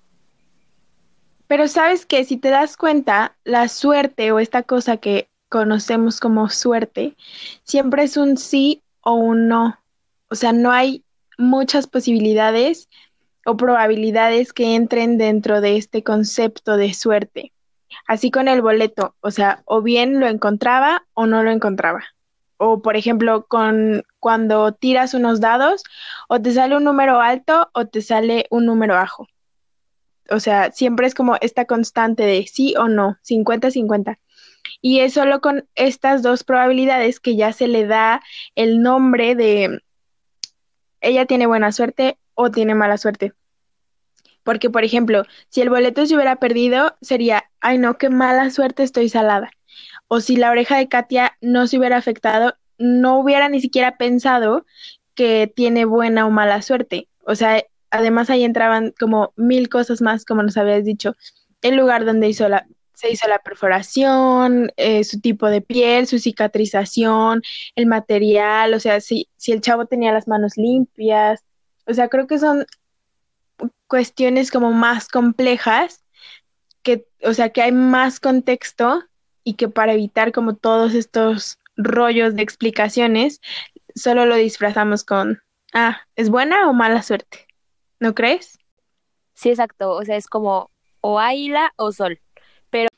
Pero 1.47 1.68
sabes 1.68 2.07
que 2.07 2.25
si 2.25 2.38
te 2.38 2.49
das 2.49 2.76
cuenta, 2.76 3.37
la 3.45 3.68
suerte 3.68 4.33
o 4.33 4.38
esta 4.38 4.62
cosa 4.62 4.97
que 4.97 5.28
conocemos 5.50 6.18
como 6.18 6.49
suerte, 6.49 7.14
siempre 7.62 8.04
es 8.04 8.16
un 8.16 8.38
sí 8.38 8.83
o 9.02 9.12
un 9.12 9.49
no. 9.49 9.78
O 10.30 10.35
sea, 10.35 10.52
no 10.52 10.73
hay 10.73 11.04
muchas 11.37 11.87
posibilidades 11.87 12.88
o 13.44 13.56
probabilidades 13.56 14.52
que 14.52 14.75
entren 14.75 15.18
dentro 15.18 15.61
de 15.61 15.76
este 15.76 16.02
concepto 16.02 16.76
de 16.76 16.94
suerte. 16.94 17.52
Así 18.06 18.30
con 18.30 18.49
el 18.49 18.62
boleto, 18.62 19.14
o 19.20 19.30
sea, 19.30 19.62
o 19.64 19.82
bien 19.82 20.20
lo 20.20 20.26
encontraba 20.26 21.04
o 21.14 21.26
no 21.26 21.42
lo 21.42 21.50
encontraba. 21.50 22.04
O 22.56 22.80
por 22.80 22.96
ejemplo, 22.96 23.46
con 23.46 24.04
cuando 24.20 24.72
tiras 24.72 25.14
unos 25.14 25.40
dados, 25.40 25.82
o 26.28 26.40
te 26.40 26.52
sale 26.52 26.76
un 26.76 26.84
número 26.84 27.20
alto 27.20 27.68
o 27.75 27.87
te 27.87 28.02
sale 28.02 28.46
un 28.50 28.66
número 28.66 28.94
bajo. 28.94 29.26
O 30.30 30.40
sea, 30.40 30.70
siempre 30.70 31.06
es 31.06 31.14
como 31.14 31.37
esta 31.40 31.66
constante 31.66 32.22
de 32.22 32.46
sí 32.46 32.75
o 32.78 32.88
no, 32.88 33.18
50-50. 33.28 34.18
Y 34.80 35.00
es 35.00 35.14
solo 35.14 35.40
con 35.40 35.68
estas 35.75 36.22
dos 36.22 36.44
probabilidades 36.44 37.20
que 37.20 37.37
ya 37.37 37.52
se 37.52 37.68
le 37.68 37.87
da 37.87 38.22
el 38.54 38.80
nombre 38.80 39.34
de 39.34 39.82
ella 41.00 41.26
tiene 41.26 41.46
buena 41.46 41.72
suerte 41.72 42.16
o 42.35 42.51
tiene 42.51 42.75
mala 42.75 42.97
suerte. 42.97 43.33
Porque, 44.43 44.71
por 44.71 44.85
ejemplo, 44.85 45.25
si 45.49 45.61
el 45.61 45.71
boleto 45.71 46.05
se 46.07 46.15
hubiera 46.15 46.37
perdido, 46.37 46.97
sería, 47.01 47.45
ay 47.61 47.79
no, 47.79 47.97
qué 47.99 48.11
mala 48.11 48.51
suerte 48.51 48.83
estoy 48.83 49.09
salada. 49.09 49.51
O 50.09 50.21
si 50.21 50.37
la 50.37 50.51
oreja 50.51 50.77
de 50.77 50.89
Katia 50.89 51.37
no 51.41 51.67
se 51.67 51.79
hubiera 51.79 51.97
afectado, 51.97 52.55
no 52.79 53.19
hubiera 53.19 53.49
ni 53.49 53.61
siquiera 53.61 53.97
pensado 53.97 54.67
que 55.15 55.53
tiene 55.55 55.85
buena 55.85 56.27
o 56.27 56.31
mala 56.31 56.62
suerte. 56.62 57.09
O 57.25 57.35
sea, 57.35 57.62
además 57.91 58.31
ahí 58.31 58.45
entraban 58.45 58.93
como 58.99 59.33
mil 59.37 59.69
cosas 59.69 60.01
más, 60.03 60.25
como 60.25 60.43
nos 60.43 60.57
habías 60.57 60.85
dicho. 60.85 61.15
El 61.61 61.77
lugar 61.77 62.05
donde 62.05 62.29
hizo 62.29 62.49
la, 62.49 62.67
se 62.95 63.11
hizo 63.11 63.29
la 63.29 63.39
perforación, 63.39 64.73
eh, 64.77 65.05
su 65.05 65.21
tipo 65.21 65.49
de 65.49 65.61
piel, 65.61 66.07
su 66.07 66.19
cicatrización, 66.19 67.43
el 67.77 67.87
material, 67.87 68.75
o 68.75 68.81
sea, 68.81 69.01
si, 69.01 69.29
si 69.37 69.53
el 69.53 69.61
chavo 69.61 69.87
tenía 69.87 70.12
las 70.12 70.29
manos 70.29 70.57
limpias. 70.57 71.45
O 71.87 71.95
sea, 71.95 72.09
creo 72.09 72.27
que 72.27 72.39
son 72.39 72.67
cuestiones 73.87 74.51
como 74.51 74.73
más 74.73 75.09
complejas 75.09 76.05
que, 76.83 77.07
o 77.23 77.33
sea, 77.35 77.51
que 77.51 77.62
hay 77.62 77.73
más 77.73 78.21
contexto 78.21 79.05
y 79.45 79.55
que 79.55 79.69
para 79.69 79.93
evitar 79.93 80.33
como 80.33 80.57
todos 80.57 80.95
estos 80.95 81.59
rollos 81.77 82.35
de 82.35 82.43
explicaciones, 82.43 83.41
solo 83.95 84.27
lo 84.27 84.37
disfrazamos 84.37 85.05
con, 85.05 85.41
ah, 85.73 86.01
¿es 86.17 86.31
buena 86.31 86.69
o 86.69 86.73
mala 86.73 87.03
suerte? 87.03 87.47
¿No 88.01 88.15
crees? 88.15 88.59
Sí, 89.35 89.51
exacto. 89.51 89.93
O 89.93 90.05
sea, 90.05 90.17
es 90.17 90.27
como 90.27 90.71
o 91.01 91.19
águila 91.19 91.73
o 91.77 91.93
sol. 91.93 92.21
Pero, 92.71 92.89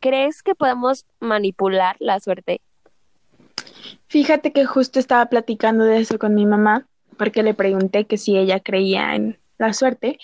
¿crees 0.00 0.42
que 0.42 0.54
podemos 0.54 1.06
manipular 1.18 1.96
la 1.98 2.20
suerte? 2.20 2.60
Fíjate 4.08 4.52
que 4.52 4.64
justo 4.64 4.98
estaba 4.98 5.26
platicando 5.26 5.84
de 5.84 6.00
eso 6.00 6.18
con 6.18 6.34
mi 6.34 6.46
mamá, 6.46 6.86
porque 7.20 7.42
le 7.42 7.52
pregunté 7.52 8.06
que 8.06 8.16
si 8.16 8.38
ella 8.38 8.60
creía 8.60 9.14
en 9.14 9.38
la 9.58 9.74
suerte, 9.74 10.18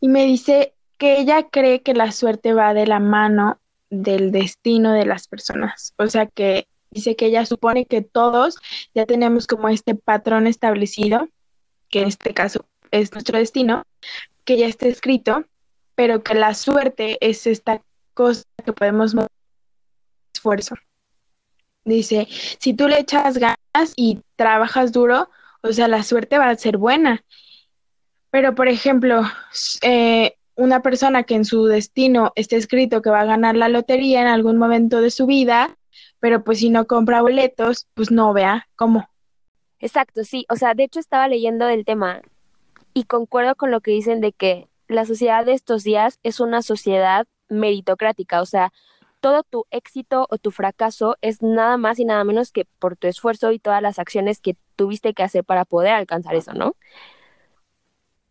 y 0.00 0.08
me 0.08 0.24
dice 0.24 0.72
que 0.96 1.20
ella 1.20 1.50
cree 1.50 1.82
que 1.82 1.92
la 1.92 2.10
suerte 2.10 2.54
va 2.54 2.72
de 2.72 2.86
la 2.86 3.00
mano 3.00 3.60
del 3.90 4.32
destino 4.32 4.94
de 4.94 5.04
las 5.04 5.28
personas. 5.28 5.92
O 5.98 6.06
sea 6.06 6.24
que 6.24 6.68
dice 6.90 7.16
que 7.16 7.26
ella 7.26 7.44
supone 7.44 7.84
que 7.84 8.00
todos 8.00 8.56
ya 8.94 9.04
tenemos 9.04 9.46
como 9.46 9.68
este 9.68 9.94
patrón 9.94 10.46
establecido, 10.46 11.28
que 11.90 12.00
en 12.00 12.08
este 12.08 12.32
caso 12.32 12.64
es 12.92 13.12
nuestro 13.12 13.36
destino, 13.36 13.82
que 14.46 14.56
ya 14.56 14.68
está 14.68 14.88
escrito, 14.88 15.44
pero 15.94 16.22
que 16.22 16.32
la 16.32 16.54
suerte 16.54 17.18
es 17.20 17.46
esta 17.46 17.82
cosa 18.14 18.44
que 18.64 18.72
podemos 18.72 19.14
esfuerzo. 20.32 20.76
Dice, 21.84 22.26
si 22.58 22.72
tú 22.72 22.88
le 22.88 23.00
echas 23.00 23.36
ganas 23.36 23.92
y 23.96 24.22
trabajas 24.36 24.92
duro, 24.92 25.28
o 25.62 25.72
sea, 25.72 25.88
la 25.88 26.02
suerte 26.02 26.38
va 26.38 26.48
a 26.50 26.56
ser 26.56 26.76
buena. 26.76 27.24
Pero, 28.30 28.54
por 28.54 28.68
ejemplo, 28.68 29.22
eh, 29.82 30.36
una 30.54 30.82
persona 30.82 31.22
que 31.22 31.34
en 31.34 31.44
su 31.44 31.66
destino 31.66 32.32
está 32.34 32.56
escrito 32.56 33.02
que 33.02 33.10
va 33.10 33.20
a 33.20 33.26
ganar 33.26 33.56
la 33.56 33.68
lotería 33.68 34.20
en 34.20 34.26
algún 34.26 34.58
momento 34.58 35.00
de 35.00 35.10
su 35.10 35.26
vida, 35.26 35.76
pero 36.20 36.44
pues 36.44 36.58
si 36.58 36.70
no 36.70 36.86
compra 36.86 37.22
boletos, 37.22 37.88
pues 37.94 38.10
no 38.10 38.32
vea 38.32 38.68
cómo. 38.76 39.08
Exacto, 39.80 40.24
sí. 40.24 40.46
O 40.48 40.56
sea, 40.56 40.74
de 40.74 40.84
hecho 40.84 41.00
estaba 41.00 41.28
leyendo 41.28 41.66
del 41.66 41.84
tema 41.84 42.22
y 42.94 43.04
concuerdo 43.04 43.54
con 43.56 43.70
lo 43.70 43.80
que 43.80 43.90
dicen 43.90 44.20
de 44.20 44.32
que 44.32 44.68
la 44.88 45.04
sociedad 45.04 45.44
de 45.44 45.54
estos 45.54 45.82
días 45.82 46.18
es 46.22 46.40
una 46.40 46.62
sociedad 46.62 47.26
meritocrática. 47.48 48.40
O 48.40 48.46
sea, 48.46 48.72
todo 49.22 49.44
tu 49.44 49.66
éxito 49.70 50.26
o 50.30 50.36
tu 50.36 50.50
fracaso 50.50 51.16
es 51.22 51.42
nada 51.42 51.76
más 51.76 51.98
y 52.00 52.04
nada 52.04 52.24
menos 52.24 52.50
que 52.50 52.66
por 52.78 52.96
tu 52.96 53.06
esfuerzo 53.06 53.52
y 53.52 53.60
todas 53.60 53.80
las 53.80 53.98
acciones 53.98 54.40
que 54.40 54.56
tuviste 54.76 55.14
que 55.14 55.22
hacer 55.22 55.44
para 55.44 55.64
poder 55.64 55.92
alcanzar 55.92 56.34
eso, 56.34 56.52
¿no? 56.52 56.74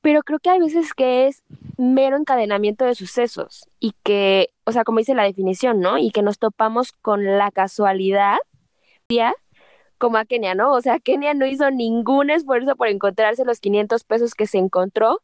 Pero 0.01 0.21
creo 0.21 0.39
que 0.39 0.49
hay 0.49 0.59
veces 0.59 0.93
que 0.93 1.27
es 1.27 1.43
mero 1.77 2.17
encadenamiento 2.17 2.85
de 2.85 2.95
sucesos 2.95 3.69
y 3.79 3.93
que, 4.03 4.49
o 4.65 4.71
sea, 4.71 4.83
como 4.83 4.99
dice 4.99 5.15
la 5.15 5.23
definición, 5.23 5.79
¿no? 5.79 5.97
Y 5.97 6.11
que 6.11 6.23
nos 6.23 6.39
topamos 6.39 6.91
con 6.91 7.23
la 7.37 7.51
casualidad, 7.51 8.37
como 9.97 10.17
a 10.17 10.25
Kenia, 10.25 10.55
¿no? 10.55 10.73
O 10.73 10.81
sea, 10.81 10.99
Kenia 10.99 11.33
no 11.33 11.45
hizo 11.45 11.69
ningún 11.71 12.29
esfuerzo 12.29 12.75
por 12.75 12.87
encontrarse 12.87 13.45
los 13.45 13.59
500 13.59 14.03
pesos 14.03 14.35
que 14.35 14.47
se 14.47 14.57
encontró, 14.57 15.21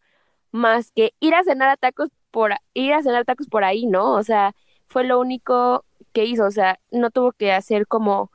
más 0.52 0.92
que 0.92 1.14
ir 1.20 1.36
a 1.36 1.44
cenar 1.44 1.70
a 1.70 1.78
tacos 1.78 2.10
por 2.32 2.54
ir 2.74 2.94
a 2.94 3.04
cenar 3.04 3.26
tacos 3.26 3.48
por 3.48 3.64
ahí, 3.64 3.86
¿no? 3.86 4.14
O 4.14 4.24
sea, 4.24 4.54
fue 4.88 5.04
lo 5.04 5.20
único 5.20 5.86
que 6.14 6.26
hizo, 6.26 6.46
o 6.46 6.52
sea, 6.52 6.80
no 6.92 7.12
tuvo 7.12 7.32
que 7.32 7.52
hacer 7.52 7.88
como 7.88 8.32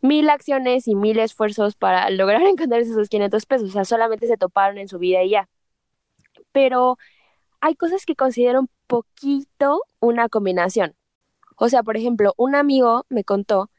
mil 0.00 0.30
acciones 0.30 0.88
y 0.88 0.94
mil 0.94 1.18
esfuerzos 1.18 1.76
para 1.76 2.10
lograr 2.10 2.42
encontrar 2.42 2.80
esos 2.80 3.08
500 3.08 3.46
pesos, 3.46 3.70
o 3.70 3.72
sea, 3.72 3.84
solamente 3.84 4.26
se 4.26 4.36
toparon 4.36 4.78
en 4.78 4.88
su 4.88 4.98
vida 4.98 5.22
y 5.22 5.30
ya. 5.30 5.48
Pero 6.52 6.96
hay 7.60 7.74
cosas 7.74 8.06
que 8.06 8.16
considero 8.16 8.60
un 8.60 8.70
poquito 8.86 9.82
una 10.00 10.28
combinación. 10.28 10.94
O 11.56 11.68
sea, 11.68 11.82
por 11.82 11.96
ejemplo, 11.96 12.34
un 12.36 12.54
amigo 12.54 13.06
me 13.08 13.24
contó 13.24 13.70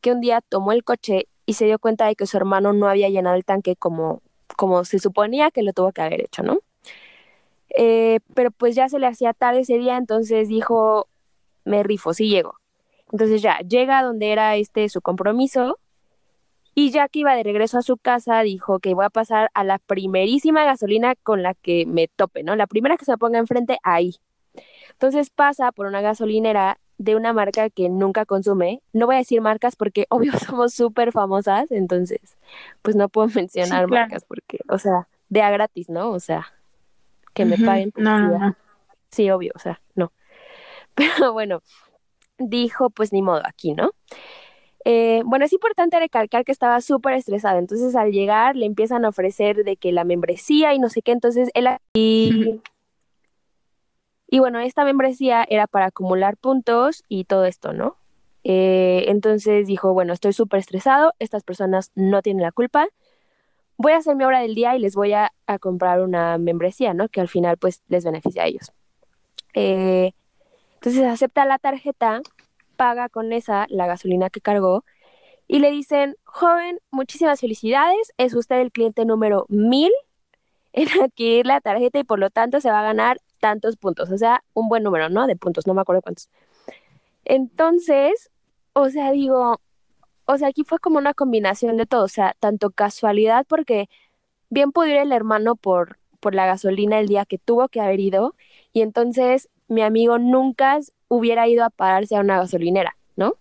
que 0.00 0.12
un 0.12 0.20
día 0.20 0.40
tomó 0.40 0.72
el 0.72 0.84
coche 0.84 1.28
y 1.46 1.54
se 1.54 1.66
dio 1.66 1.78
cuenta 1.78 2.06
de 2.06 2.16
que 2.16 2.26
su 2.26 2.36
hermano 2.36 2.72
no 2.72 2.88
había 2.88 3.08
llenado 3.08 3.36
el 3.36 3.44
tanque 3.44 3.76
como, 3.76 4.22
como 4.56 4.84
se 4.84 4.98
suponía 4.98 5.50
que 5.50 5.62
lo 5.62 5.72
tuvo 5.72 5.92
que 5.92 6.02
haber 6.02 6.22
hecho, 6.22 6.42
¿no? 6.42 6.58
Eh, 7.76 8.20
pero 8.34 8.50
pues 8.50 8.74
ya 8.74 8.88
se 8.88 8.98
le 8.98 9.06
hacía 9.06 9.32
tarde 9.32 9.60
ese 9.60 9.78
día, 9.78 9.96
entonces 9.96 10.48
dijo, 10.48 11.08
me 11.64 11.82
rifo, 11.82 12.14
sí 12.14 12.28
llego. 12.28 12.56
Entonces 13.12 13.42
ya 13.42 13.58
llega 13.58 14.02
donde 14.02 14.32
era 14.32 14.56
este 14.56 14.88
su 14.88 15.00
compromiso 15.00 15.78
y 16.74 16.90
ya 16.90 17.08
que 17.08 17.20
iba 17.20 17.36
de 17.36 17.42
regreso 17.44 17.78
a 17.78 17.82
su 17.82 17.96
casa 17.96 18.40
dijo 18.40 18.80
que 18.80 18.94
voy 18.94 19.04
a 19.04 19.10
pasar 19.10 19.50
a 19.54 19.62
la 19.62 19.78
primerísima 19.78 20.64
gasolina 20.64 21.14
con 21.14 21.42
la 21.42 21.54
que 21.54 21.86
me 21.86 22.08
tope, 22.08 22.42
¿no? 22.42 22.56
La 22.56 22.66
primera 22.66 22.96
que 22.96 23.04
se 23.04 23.12
me 23.12 23.18
ponga 23.18 23.38
enfrente 23.38 23.78
ahí. 23.84 24.16
Entonces 24.90 25.30
pasa 25.30 25.70
por 25.72 25.86
una 25.86 26.00
gasolinera 26.00 26.78
de 26.98 27.16
una 27.16 27.32
marca 27.32 27.70
que 27.70 27.88
nunca 27.88 28.24
consume. 28.24 28.80
No 28.92 29.06
voy 29.06 29.16
a 29.16 29.18
decir 29.18 29.40
marcas 29.40 29.76
porque 29.76 30.06
obvio 30.10 30.32
somos 30.38 30.74
súper 30.74 31.12
famosas, 31.12 31.70
entonces 31.70 32.36
pues 32.82 32.96
no 32.96 33.08
puedo 33.08 33.28
mencionar 33.34 33.88
marcas 33.88 34.24
porque, 34.24 34.60
o 34.68 34.78
sea, 34.78 35.08
de 35.28 35.42
a 35.42 35.50
gratis, 35.50 35.88
¿no? 35.88 36.10
O 36.10 36.20
sea, 36.20 36.52
que 37.34 37.44
me 37.44 37.58
paguen 37.58 37.92
no, 37.96 38.56
Sí, 39.10 39.30
obvio, 39.30 39.52
o 39.54 39.58
sea, 39.58 39.80
no. 39.94 40.12
Pero 40.94 41.32
bueno, 41.32 41.62
dijo, 42.38 42.90
pues 42.90 43.12
ni 43.12 43.22
modo, 43.22 43.42
aquí, 43.44 43.74
¿no? 43.74 43.92
Eh, 44.84 45.22
bueno, 45.24 45.44
es 45.44 45.52
importante 45.52 45.98
recalcar 45.98 46.44
que 46.44 46.52
estaba 46.52 46.80
súper 46.80 47.14
estresado, 47.14 47.58
entonces 47.58 47.96
al 47.96 48.12
llegar 48.12 48.54
le 48.54 48.66
empiezan 48.66 49.04
a 49.04 49.08
ofrecer 49.08 49.64
de 49.64 49.76
que 49.76 49.92
la 49.92 50.04
membresía 50.04 50.74
y 50.74 50.78
no 50.78 50.88
sé 50.88 51.02
qué, 51.02 51.12
entonces 51.12 51.50
él... 51.54 51.68
Y, 51.94 52.60
y 54.28 54.38
bueno, 54.40 54.58
esta 54.60 54.84
membresía 54.84 55.46
era 55.48 55.66
para 55.66 55.86
acumular 55.86 56.36
puntos 56.36 57.02
y 57.08 57.24
todo 57.24 57.44
esto, 57.46 57.72
¿no? 57.72 57.96
Eh, 58.42 59.04
entonces 59.08 59.66
dijo, 59.66 59.94
bueno, 59.94 60.12
estoy 60.12 60.34
súper 60.34 60.60
estresado, 60.60 61.14
estas 61.18 61.44
personas 61.44 61.90
no 61.94 62.20
tienen 62.20 62.42
la 62.42 62.52
culpa, 62.52 62.88
voy 63.76 63.92
a 63.92 63.98
hacer 63.98 64.16
mi 64.16 64.24
obra 64.24 64.40
del 64.40 64.54
día 64.54 64.76
y 64.76 64.80
les 64.80 64.94
voy 64.94 65.12
a, 65.12 65.32
comprar 65.60 66.00
una 66.00 66.38
membresía, 66.38 66.94
¿no? 66.94 67.08
Que 67.08 67.20
al 67.20 67.28
final 67.28 67.56
pues 67.58 67.82
les 67.88 68.04
beneficia 68.04 68.42
a 68.42 68.46
ellos. 68.46 68.72
Eh, 69.54 70.12
entonces 70.74 71.04
acepta 71.04 71.44
la 71.44 71.58
tarjeta, 71.58 72.20
paga 72.76 73.08
con 73.08 73.32
esa 73.32 73.66
la 73.68 73.86
gasolina 73.86 74.30
que 74.30 74.40
cargó 74.40 74.84
y 75.46 75.58
le 75.58 75.70
dicen, 75.70 76.16
joven, 76.24 76.78
muchísimas 76.90 77.40
felicidades, 77.40 78.12
es 78.16 78.34
usted 78.34 78.56
el 78.60 78.72
cliente 78.72 79.04
número 79.04 79.46
mil 79.48 79.92
en 80.72 80.88
adquirir 81.02 81.46
la 81.46 81.60
tarjeta 81.60 81.98
y 81.98 82.04
por 82.04 82.18
lo 82.18 82.30
tanto 82.30 82.60
se 82.60 82.70
va 82.70 82.80
a 82.80 82.84
ganar 82.84 83.20
tantos 83.40 83.76
puntos, 83.76 84.10
o 84.10 84.18
sea, 84.18 84.42
un 84.54 84.68
buen 84.68 84.82
número, 84.82 85.08
¿no? 85.10 85.26
De 85.26 85.36
puntos, 85.36 85.66
no 85.66 85.74
me 85.74 85.82
acuerdo 85.82 86.02
cuántos. 86.02 86.30
Entonces, 87.24 88.30
o 88.72 88.88
sea, 88.90 89.12
digo, 89.12 89.60
o 90.26 90.38
sea, 90.38 90.48
aquí 90.48 90.64
fue 90.64 90.78
como 90.78 90.98
una 90.98 91.14
combinación 91.14 91.76
de 91.76 91.86
todo, 91.86 92.04
o 92.04 92.08
sea, 92.08 92.34
tanto 92.40 92.70
casualidad 92.70 93.46
porque 93.48 93.88
bien 94.50 94.72
pudo 94.72 94.86
ir 94.86 94.96
el 94.96 95.12
hermano 95.12 95.56
por, 95.56 95.98
por 96.20 96.34
la 96.34 96.46
gasolina 96.46 96.98
el 96.98 97.08
día 97.08 97.24
que 97.26 97.38
tuvo 97.38 97.68
que 97.68 97.80
haber 97.80 98.00
ido 98.00 98.34
y 98.72 98.82
entonces 98.82 99.48
mi 99.68 99.82
amigo 99.82 100.18
nunca 100.18 100.78
hubiera 101.08 101.48
ido 101.48 101.64
a 101.64 101.70
pararse 101.70 102.16
a 102.16 102.20
una 102.20 102.38
gasolinera, 102.38 102.96
¿no? 103.16 103.34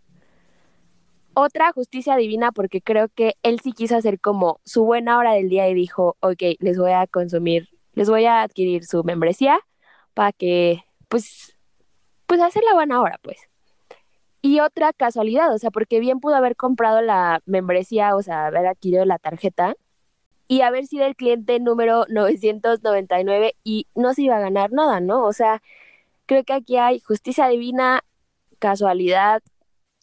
Otra 1.35 1.71
justicia 1.71 2.15
divina 2.15 2.51
porque 2.51 2.81
creo 2.81 3.09
que 3.09 3.35
él 3.43 3.59
sí 3.59 3.71
quiso 3.73 3.95
hacer 3.95 4.19
como 4.19 4.59
su 4.65 4.85
buena 4.85 5.17
hora 5.17 5.33
del 5.33 5.49
día 5.49 5.67
y 5.69 5.73
dijo, 5.73 6.17
ok, 6.19 6.41
les 6.59 6.77
voy 6.77 6.91
a 6.91 7.07
consumir, 7.07 7.69
les 7.93 8.09
voy 8.09 8.25
a 8.25 8.41
adquirir 8.43 8.85
su 8.85 9.03
membresía 9.03 9.59
para 10.13 10.31
que, 10.31 10.83
pues, 11.07 11.57
pues 12.27 12.41
hacer 12.41 12.63
la 12.63 12.75
buena 12.75 13.01
hora, 13.01 13.19
pues. 13.23 13.49
Y 14.45 14.59
otra 14.59 14.91
casualidad, 14.91 15.53
o 15.53 15.57
sea, 15.57 15.71
porque 15.71 16.01
bien 16.01 16.19
pudo 16.19 16.35
haber 16.35 16.57
comprado 16.57 17.01
la 17.01 17.41
membresía, 17.45 18.13
o 18.15 18.21
sea, 18.21 18.47
haber 18.47 18.67
adquirido 18.67 19.05
la 19.05 19.17
tarjeta 19.17 19.75
y 20.49 20.61
haber 20.61 20.85
sido 20.85 21.05
el 21.05 21.15
cliente 21.15 21.59
número 21.61 22.05
999 22.09 23.55
y 23.63 23.87
no 23.95 24.13
se 24.13 24.23
iba 24.23 24.37
a 24.37 24.41
ganar 24.41 24.73
nada, 24.73 24.99
¿no? 24.99 25.23
O 25.23 25.31
sea, 25.33 25.61
creo 26.25 26.43
que 26.43 26.53
aquí 26.53 26.77
hay 26.77 26.99
justicia 26.99 27.47
divina, 27.47 28.03
casualidad 28.59 29.41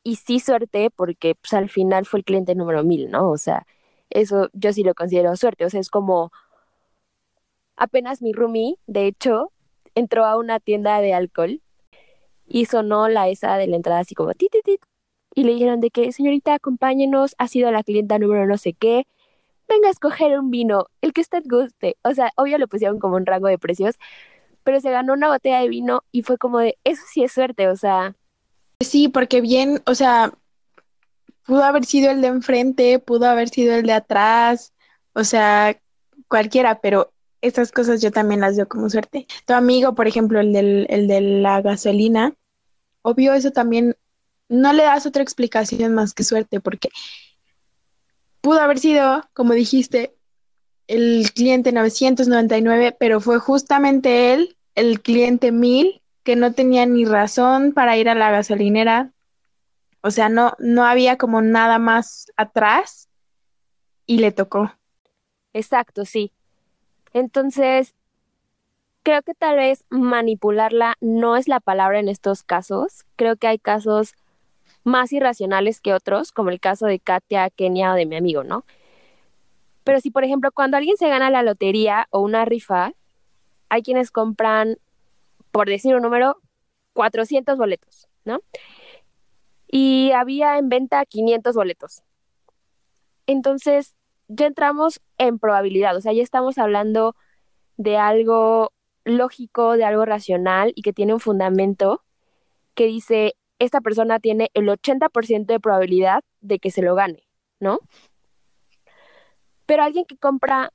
y 0.05 0.17
sí 0.17 0.41
suerte 0.41 0.91
porque 0.91 1.35
pues 1.35 1.53
al 1.55 1.69
final 1.71 2.07
fue 2.07 2.21
el 2.21 2.25
cliente 2.25 2.55
número 2.55 2.83
mil, 2.85 3.11
¿no? 3.11 3.31
O 3.31 3.39
sea, 3.39 3.67
eso 4.11 4.49
yo 4.55 4.73
sí 4.73 4.85
lo 4.85 4.95
considero 4.95 5.37
suerte, 5.37 5.67
o 5.67 5.71
sea, 5.71 5.81
es 5.81 5.91
como 5.91 6.33
apenas 7.77 8.23
mi 8.23 8.33
roomie, 8.33 8.77
de 8.87 9.07
hecho, 9.07 9.53
entró 9.95 10.25
a 10.27 10.39
una 10.39 10.61
tienda 10.61 11.01
de 11.03 11.15
alcohol 11.15 11.61
y 12.51 12.67
sonó 12.67 13.09
la 13.09 13.29
esa 13.29 13.57
de 13.57 13.69
la 13.69 13.77
entrada 13.77 14.01
así 14.01 14.15
como 14.15 14.35
tit, 14.35 14.53
tit, 14.65 14.81
y 15.35 15.45
le 15.45 15.53
dijeron 15.53 15.81
de 15.81 15.91
que, 15.91 16.11
señorita, 16.13 16.55
acompáñenos, 16.55 17.37
ha 17.39 17.47
sido 17.47 17.71
la 17.71 17.85
clienta 17.85 18.19
número 18.19 18.47
no 18.47 18.59
sé 18.59 18.73
qué, 18.75 19.07
venga 19.69 19.89
a 19.89 19.93
escoger 19.93 20.39
un 20.39 20.51
vino, 20.51 20.87
el 21.01 21.13
que 21.13 21.21
usted 21.21 21.45
guste. 21.49 21.97
O 22.03 22.13
sea, 22.13 22.31
obvio 22.37 22.59
lo 22.59 22.67
pusieron 22.67 22.99
como 22.99 23.15
un 23.15 23.25
rango 23.25 23.47
de 23.47 23.59
precios, 23.59 23.95
pero 24.65 24.81
se 24.81 24.91
ganó 24.91 25.13
una 25.13 25.29
botella 25.29 25.61
de 25.61 25.69
vino 25.69 26.03
y 26.11 26.23
fue 26.23 26.37
como 26.37 26.59
de, 26.59 26.77
eso 26.83 27.03
sí 27.11 27.23
es 27.23 27.33
suerte, 27.33 27.69
o 27.69 27.77
sea. 27.77 28.17
Sí, 28.81 29.09
porque 29.09 29.41
bien, 29.41 29.81
o 29.87 29.95
sea, 29.95 30.33
pudo 31.47 31.63
haber 31.63 31.85
sido 31.85 32.11
el 32.11 32.21
de 32.21 32.29
enfrente, 32.29 32.99
pudo 32.99 33.27
haber 33.27 33.49
sido 33.49 33.75
el 33.77 33.87
de 33.87 33.93
atrás, 33.93 34.73
o 35.13 35.23
sea, 35.23 35.81
cualquiera, 36.27 36.81
pero 36.81 37.13
esas 37.41 37.71
cosas 37.73 38.03
yo 38.03 38.11
también 38.11 38.41
las 38.41 38.57
veo 38.57 38.69
como 38.69 38.91
suerte. 38.91 39.27
Tu 39.47 39.53
amigo, 39.53 39.95
por 39.95 40.09
ejemplo, 40.09 40.41
el, 40.41 40.53
del, 40.53 40.87
el 40.91 41.07
de 41.07 41.21
la 41.21 41.63
gasolina, 41.63 42.35
obvio 43.03 43.33
eso 43.35 43.51
también 43.51 43.97
no 44.49 44.73
le 44.73 44.83
das 44.83 45.07
otra 45.07 45.23
explicación 45.23 45.95
más 45.95 46.13
que 46.13 46.25
suerte, 46.25 46.61
porque 46.61 46.89
pudo 48.41 48.61
haber 48.61 48.79
sido, 48.79 49.29
como 49.33 49.53
dijiste, 49.53 50.15
el 50.87 51.31
cliente 51.33 51.73
999, 51.73 52.97
pero 52.99 53.21
fue 53.21 53.39
justamente 53.39 54.35
él, 54.35 54.57
el 54.75 55.01
cliente 55.01 55.53
1000, 55.53 56.03
que 56.25 56.37
no 56.37 56.53
tenía 56.53 56.85
ni 56.87 57.05
razón 57.05 57.73
para 57.73 57.97
ir 57.97 58.09
a 58.09 58.15
la 58.15 58.31
gasolinera. 58.31 59.13
O 60.03 60.11
sea, 60.11 60.29
no, 60.29 60.55
no 60.59 60.85
había 60.85 61.17
como 61.17 61.43
nada 61.43 61.79
más 61.79 62.27
atrás 62.37 63.09
y 64.07 64.19
le 64.19 64.33
tocó. 64.33 64.73
Exacto, 65.53 66.05
sí. 66.05 66.33
Entonces, 67.13 67.95
creo 69.03 69.23
que 69.23 69.35
tal 69.35 69.57
vez 69.57 69.85
manipularla 69.91 70.97
no 71.01 71.37
es 71.37 71.49
la 71.49 71.61
palabra 71.61 71.99
en 71.99 72.09
estos 72.09 72.43
casos. 72.43 73.05
Creo 73.17 73.37
que 73.37 73.47
hay 73.47 73.59
casos 73.59 74.15
más 74.85 75.13
irracionales 75.13 75.81
que 75.81 75.95
otros, 75.95 76.33
como 76.33 76.51
el 76.51 76.61
caso 76.61 76.87
de 76.87 77.01
Katia, 77.01 77.51
Kenia 77.51 77.93
o 77.93 77.97
de 77.97 78.07
mi 78.07 78.17
amigo, 78.17 78.45
¿no? 78.45 78.65
Pero 79.85 80.01
si, 80.01 80.11
por 80.11 80.25
ejemplo, 80.25 80.53
cuando 80.53 80.77
alguien 80.77 80.97
se 80.97 81.09
gana 81.09 81.31
la 81.31 81.43
lotería 81.43 82.07
o 82.11 82.21
una 82.21 82.45
rifa, 82.45 82.93
hay 83.69 83.83
quienes 83.83 84.11
compran, 84.11 84.77
por 85.51 85.69
decir 85.69 85.95
un 85.95 86.03
número, 86.03 86.37
400 86.93 87.57
boletos, 87.57 88.09
¿no? 88.25 88.41
Y 89.69 90.13
había 90.13 90.59
en 90.59 90.69
venta 90.69 91.05
500 91.07 91.55
boletos. 91.55 92.03
Entonces, 93.27 93.95
ya 94.29 94.47
entramos 94.47 95.01
en 95.19 95.39
probabilidad, 95.39 95.97
o 95.97 96.01
sea, 96.01 96.13
ya 96.13 96.23
estamos 96.23 96.59
hablando 96.59 97.17
de 97.77 97.97
algo 97.97 98.73
lógico, 99.05 99.77
de 99.77 99.85
algo 99.85 100.05
racional 100.05 100.73
y 100.75 100.83
que 100.83 100.93
tiene 100.93 101.15
un 101.15 101.21
fundamento 101.21 102.03
que 102.75 102.87
dice, 102.87 103.35
esta 103.59 103.81
persona 103.81 104.21
tiene 104.21 104.51
el 104.55 104.69
80% 104.69 105.47
de 105.47 105.61
probabilidad 105.61 106.25
de 106.41 106.59
que 106.59 106.71
se 106.71 106.83
lo 106.83 106.95
gane, 106.95 107.27
¿no? 107.61 107.81
Pero 109.67 109.83
alguien 109.83 110.05
que 110.05 110.17
compra, 110.17 110.73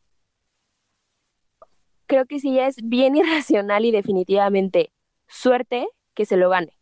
creo 2.07 2.25
que 2.25 2.39
sí 2.39 2.59
es 2.59 2.77
bien 2.83 3.15
irracional 3.15 3.85
y 3.85 3.91
definitivamente 3.91 4.91
suerte 5.27 5.87
que 6.13 6.25
se 6.25 6.37
lo 6.37 6.49
gane. 6.49 6.77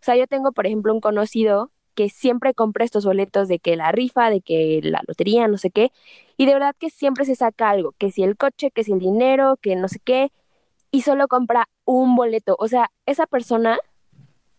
O 0.00 0.04
sea, 0.04 0.16
yo 0.16 0.26
tengo, 0.26 0.52
por 0.52 0.66
ejemplo, 0.66 0.94
un 0.94 1.00
conocido 1.00 1.72
que 1.94 2.08
siempre 2.10 2.54
compra 2.54 2.84
estos 2.84 3.04
boletos 3.04 3.48
de 3.48 3.58
que 3.58 3.74
la 3.74 3.90
rifa, 3.90 4.30
de 4.30 4.40
que 4.40 4.80
la 4.84 5.02
lotería, 5.08 5.48
no 5.48 5.58
sé 5.58 5.70
qué, 5.72 5.90
y 6.36 6.46
de 6.46 6.54
verdad 6.54 6.76
que 6.78 6.90
siempre 6.90 7.24
se 7.24 7.34
saca 7.34 7.70
algo, 7.70 7.92
que 7.98 8.12
si 8.12 8.22
el 8.22 8.36
coche, 8.36 8.70
que 8.70 8.84
si 8.84 8.92
el 8.92 9.00
dinero, 9.00 9.56
que 9.60 9.74
no 9.74 9.88
sé 9.88 9.98
qué, 10.04 10.30
y 10.90 11.02
solo 11.02 11.28
compra 11.28 11.68
un 11.84 12.16
boleto. 12.16 12.56
O 12.58 12.68
sea, 12.68 12.90
esa 13.06 13.26
persona, 13.26 13.78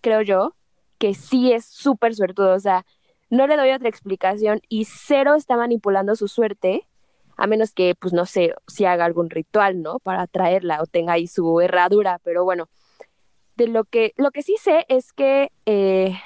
creo 0.01 0.21
yo, 0.21 0.55
que 0.97 1.13
sí 1.13 1.51
es 1.51 1.65
súper 1.65 2.13
suertudo, 2.15 2.53
o 2.53 2.59
sea, 2.59 2.85
no 3.29 3.47
le 3.47 3.57
doy 3.57 3.71
otra 3.71 3.89
explicación 3.89 4.61
y 4.69 4.85
cero 4.85 5.35
está 5.35 5.55
manipulando 5.55 6.15
su 6.15 6.27
suerte, 6.27 6.87
a 7.37 7.47
menos 7.47 7.73
que, 7.73 7.95
pues 7.95 8.13
no 8.13 8.25
sé, 8.25 8.53
si 8.67 8.85
haga 8.85 9.05
algún 9.05 9.29
ritual, 9.29 9.81
¿no? 9.81 9.99
Para 9.99 10.27
traerla 10.27 10.81
o 10.81 10.85
tenga 10.85 11.13
ahí 11.13 11.27
su 11.27 11.61
herradura, 11.61 12.19
pero 12.23 12.43
bueno, 12.43 12.69
de 13.55 13.67
lo 13.67 13.85
que, 13.85 14.13
lo 14.17 14.31
que 14.31 14.41
sí 14.41 14.55
sé 14.59 14.85
es 14.89 15.13
que 15.13 15.51
eh, 15.65 16.17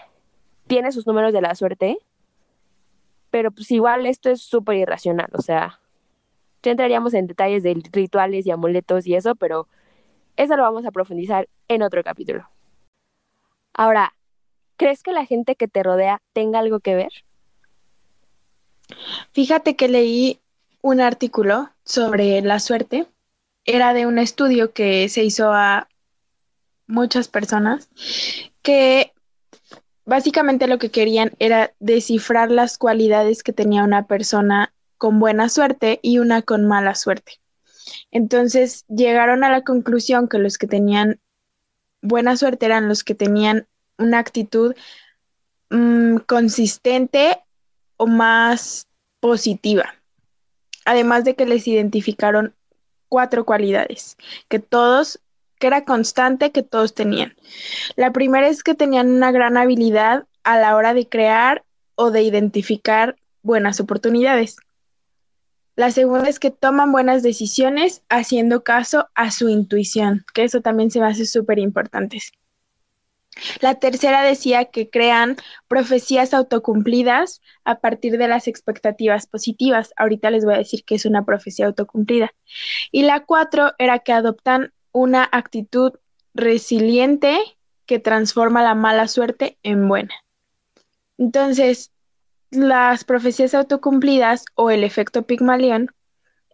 tiene 0.68 0.92
sus 0.92 1.06
números 1.06 1.34
de 1.34 1.42
la 1.42 1.56
suerte, 1.56 1.98
pero 3.30 3.52
pues 3.52 3.70
igual 3.72 4.06
esto 4.06 4.30
es 4.30 4.42
súper 4.42 4.78
irracional, 4.78 5.30
o 5.34 5.42
sea, 5.42 5.80
ya 6.64 6.72
entraríamos 6.72 7.14
en 7.14 7.28
detalles 7.28 7.62
de 7.64 7.80
rituales 7.92 8.46
y 8.48 8.52
amuletos 8.52 9.06
y 9.06 9.16
eso, 9.16 9.36
pero 9.36 9.68
eso 10.38 10.56
lo 10.56 10.64
vamos 10.64 10.86
a 10.86 10.92
profundizar 10.92 11.48
en 11.68 11.82
otro 11.82 12.04
capítulo. 12.04 12.50
Ahora, 13.74 14.14
¿Crees 14.78 15.04
que 15.04 15.12
la 15.12 15.26
gente 15.26 15.56
que 15.56 15.68
te 15.68 15.84
rodea 15.84 16.22
tenga 16.34 16.60
algo 16.60 16.80
que 16.80 16.96
ver? 16.96 17.12
Fíjate 19.32 19.76
que 19.76 19.88
leí 19.88 20.40
un 20.82 21.00
artículo 21.00 21.70
sobre 21.86 22.42
la 22.42 22.60
suerte. 22.60 23.08
Era 23.66 23.94
de 23.94 24.06
un 24.06 24.20
estudio 24.20 24.74
que 24.74 25.08
se 25.10 25.24
hizo 25.24 25.54
a 25.54 25.88
muchas 26.88 27.28
personas 27.28 27.88
que 28.62 29.14
básicamente 30.06 30.68
lo 30.68 30.80
que 30.80 30.92
querían 30.92 31.32
era 31.40 31.72
descifrar 31.80 32.52
las 32.52 32.78
cualidades 32.78 33.42
que 33.42 33.54
tenía 33.54 33.84
una 33.84 34.06
persona 34.06 34.74
con 34.98 35.20
buena 35.20 35.48
suerte 35.50 36.00
y 36.02 36.18
una 36.18 36.42
con 36.42 36.68
mala 36.68 36.96
suerte. 36.96 37.40
Entonces 38.14 38.86
llegaron 38.88 39.44
a 39.44 39.50
la 39.50 39.64
conclusión 39.64 40.30
que 40.30 40.38
los 40.38 40.60
que 40.60 40.68
tenían 40.68 41.20
buena 42.02 42.38
suerte 42.38 42.68
eran 42.68 42.88
los 42.88 43.04
que 43.04 43.16
tenían 43.16 43.68
una 43.98 44.20
actitud 44.20 44.76
mm, 45.72 46.18
consistente 46.28 47.40
o 47.98 48.06
más 48.06 48.88
positiva. 49.20 49.96
Además 50.86 51.24
de 51.24 51.36
que 51.36 51.48
les 51.48 51.68
identificaron 51.68 52.54
cuatro 53.10 53.46
cualidades 53.46 54.16
que 54.48 54.60
todos, 54.60 55.20
que 55.58 55.68
era 55.68 55.84
constante 55.84 56.52
que 56.52 56.62
todos 56.62 56.94
tenían. 56.94 57.36
La 57.96 58.14
primera 58.14 58.48
es 58.48 58.64
que 58.64 58.76
tenían 58.76 59.10
una 59.10 59.32
gran 59.32 59.58
habilidad 59.58 60.28
a 60.44 60.60
la 60.60 60.76
hora 60.76 60.94
de 60.94 61.10
crear 61.10 61.64
o 61.96 62.12
de 62.12 62.22
identificar 62.22 63.16
buenas 63.42 63.80
oportunidades. 63.80 64.58
La 65.76 65.90
segunda 65.92 66.30
es 66.30 66.40
que 66.40 66.52
toman 66.52 66.92
buenas 66.92 67.24
decisiones 67.24 68.04
haciendo 68.10 68.64
caso 68.64 69.08
a 69.16 69.32
su 69.32 69.50
intuición, 69.50 70.24
que 70.34 70.44
eso 70.44 70.62
también 70.62 70.92
se 70.92 71.00
me 71.00 71.08
hace 71.08 71.26
súper 71.26 71.58
importante. 71.60 72.20
La 73.62 73.76
tercera 73.76 74.22
decía 74.22 74.66
que 74.66 74.90
crean 74.90 75.38
profecías 75.68 76.34
autocumplidas 76.36 77.42
a 77.64 77.80
partir 77.80 78.18
de 78.20 78.28
las 78.28 78.48
expectativas 78.48 79.26
positivas. 79.26 79.94
Ahorita 79.98 80.30
les 80.30 80.46
voy 80.46 80.54
a 80.54 80.60
decir 80.60 80.84
que 80.86 80.96
es 80.96 81.06
una 81.06 81.26
profecía 81.26 81.66
autocumplida. 81.66 82.32
Y 82.92 83.04
la 83.04 83.26
cuatro 83.26 83.72
era 83.80 84.00
que 84.00 84.14
adoptan 84.14 84.72
una 84.92 85.28
actitud 85.32 85.94
resiliente 86.36 87.40
que 87.88 88.00
transforma 88.00 88.62
la 88.62 88.76
mala 88.76 89.08
suerte 89.08 89.58
en 89.64 89.88
buena. 89.88 90.14
Entonces, 91.18 91.92
las 92.56 93.04
profecías 93.04 93.54
autocumplidas 93.54 94.46
o 94.56 94.70
el 94.70 94.84
efecto 94.84 95.24
Pigmalión, 95.24 95.90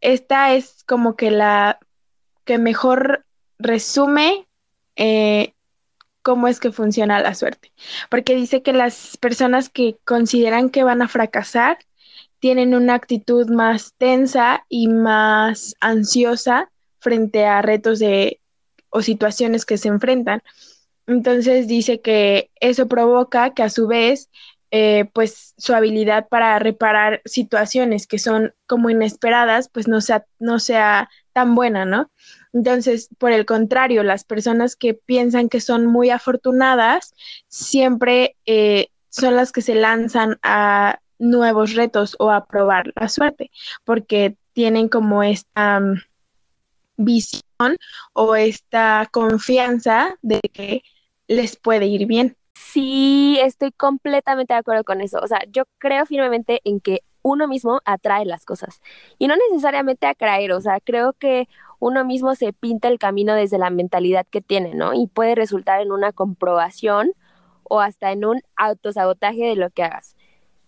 esta 0.01 0.53
es 0.53 0.83
como 0.85 1.15
que 1.15 1.31
la 1.31 1.79
que 2.45 2.57
mejor 2.57 3.25
resume 3.57 4.47
eh, 4.95 5.53
cómo 6.21 6.47
es 6.47 6.59
que 6.59 6.71
funciona 6.71 7.19
la 7.21 7.35
suerte, 7.35 7.71
porque 8.09 8.35
dice 8.35 8.61
que 8.61 8.73
las 8.73 9.17
personas 9.17 9.69
que 9.69 9.97
consideran 10.05 10.69
que 10.69 10.83
van 10.83 11.01
a 11.01 11.07
fracasar 11.07 11.77
tienen 12.39 12.73
una 12.73 12.95
actitud 12.95 13.49
más 13.49 13.93
tensa 13.97 14.65
y 14.69 14.87
más 14.87 15.75
ansiosa 15.79 16.71
frente 16.99 17.45
a 17.45 17.61
retos 17.61 17.99
de 17.99 18.39
o 18.89 19.01
situaciones 19.01 19.65
que 19.65 19.77
se 19.77 19.87
enfrentan. 19.87 20.41
Entonces 21.07 21.67
dice 21.67 22.01
que 22.01 22.49
eso 22.59 22.87
provoca 22.87 23.53
que 23.53 23.63
a 23.63 23.69
su 23.69 23.87
vez, 23.87 24.29
eh, 24.71 25.09
pues 25.13 25.53
su 25.57 25.73
habilidad 25.73 26.27
para 26.27 26.59
reparar 26.59 27.21
situaciones 27.25 28.05
que 28.07 28.19
son 28.19 28.53
como 28.67 28.89
inesperadas, 28.89 29.69
pues 29.69 29.87
no 29.87 30.01
sea, 30.01 30.25
no 30.39 30.59
sea 30.59 31.09
tan 31.33 31.55
buena, 31.55 31.85
¿no? 31.85 32.11
Entonces, 32.53 33.09
por 33.17 33.31
el 33.31 33.45
contrario, 33.45 34.03
las 34.03 34.23
personas 34.23 34.75
que 34.75 34.93
piensan 34.93 35.49
que 35.49 35.61
son 35.61 35.85
muy 35.85 36.09
afortunadas 36.09 37.13
siempre 37.47 38.35
eh, 38.45 38.87
son 39.09 39.35
las 39.35 39.51
que 39.51 39.61
se 39.61 39.75
lanzan 39.75 40.37
a 40.43 40.99
nuevos 41.19 41.73
retos 41.73 42.15
o 42.19 42.31
a 42.31 42.45
probar 42.45 42.91
la 42.95 43.09
suerte, 43.09 43.51
porque 43.83 44.37
tienen 44.53 44.87
como 44.87 45.23
esta 45.23 45.79
mm, 45.79 46.01
visión 46.97 47.77
o 48.13 48.35
esta 48.35 49.07
confianza 49.11 50.15
de 50.21 50.39
que 50.53 50.83
les 51.27 51.55
puede 51.57 51.85
ir 51.85 52.05
bien. 52.07 52.35
Sí, 52.61 53.39
estoy 53.41 53.71
completamente 53.71 54.53
de 54.53 54.59
acuerdo 54.59 54.83
con 54.83 55.01
eso. 55.01 55.19
O 55.21 55.27
sea, 55.27 55.39
yo 55.49 55.63
creo 55.77 56.05
firmemente 56.05 56.61
en 56.65 56.81
que 56.81 57.03
uno 57.21 57.47
mismo 57.47 57.79
atrae 57.85 58.25
las 58.25 58.45
cosas 58.45 58.81
y 59.17 59.27
no 59.27 59.35
necesariamente 59.49 60.07
a 60.07 60.15
creer, 60.15 60.51
o 60.51 60.61
sea, 60.61 60.79
creo 60.79 61.13
que 61.13 61.47
uno 61.79 62.05
mismo 62.05 62.35
se 62.35 62.53
pinta 62.53 62.87
el 62.89 62.99
camino 62.99 63.33
desde 63.33 63.57
la 63.57 63.69
mentalidad 63.69 64.25
que 64.29 64.41
tiene, 64.41 64.75
¿no? 64.75 64.93
Y 64.93 65.07
puede 65.07 65.35
resultar 65.35 65.81
en 65.81 65.91
una 65.91 66.11
comprobación 66.11 67.13
o 67.63 67.79
hasta 67.81 68.11
en 68.11 68.25
un 68.25 68.41
autosabotaje 68.57 69.45
de 69.45 69.55
lo 69.55 69.69
que 69.71 69.83
hagas. 69.83 70.15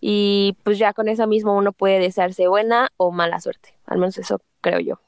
Y 0.00 0.56
pues 0.64 0.78
ya 0.78 0.94
con 0.94 1.08
eso 1.08 1.26
mismo 1.26 1.56
uno 1.56 1.72
puede 1.72 2.00
desearse 2.00 2.48
buena 2.48 2.90
o 2.96 3.12
mala 3.12 3.40
suerte, 3.40 3.74
al 3.86 3.98
menos 3.98 4.18
eso 4.18 4.40
creo 4.60 4.80
yo. 4.80 5.00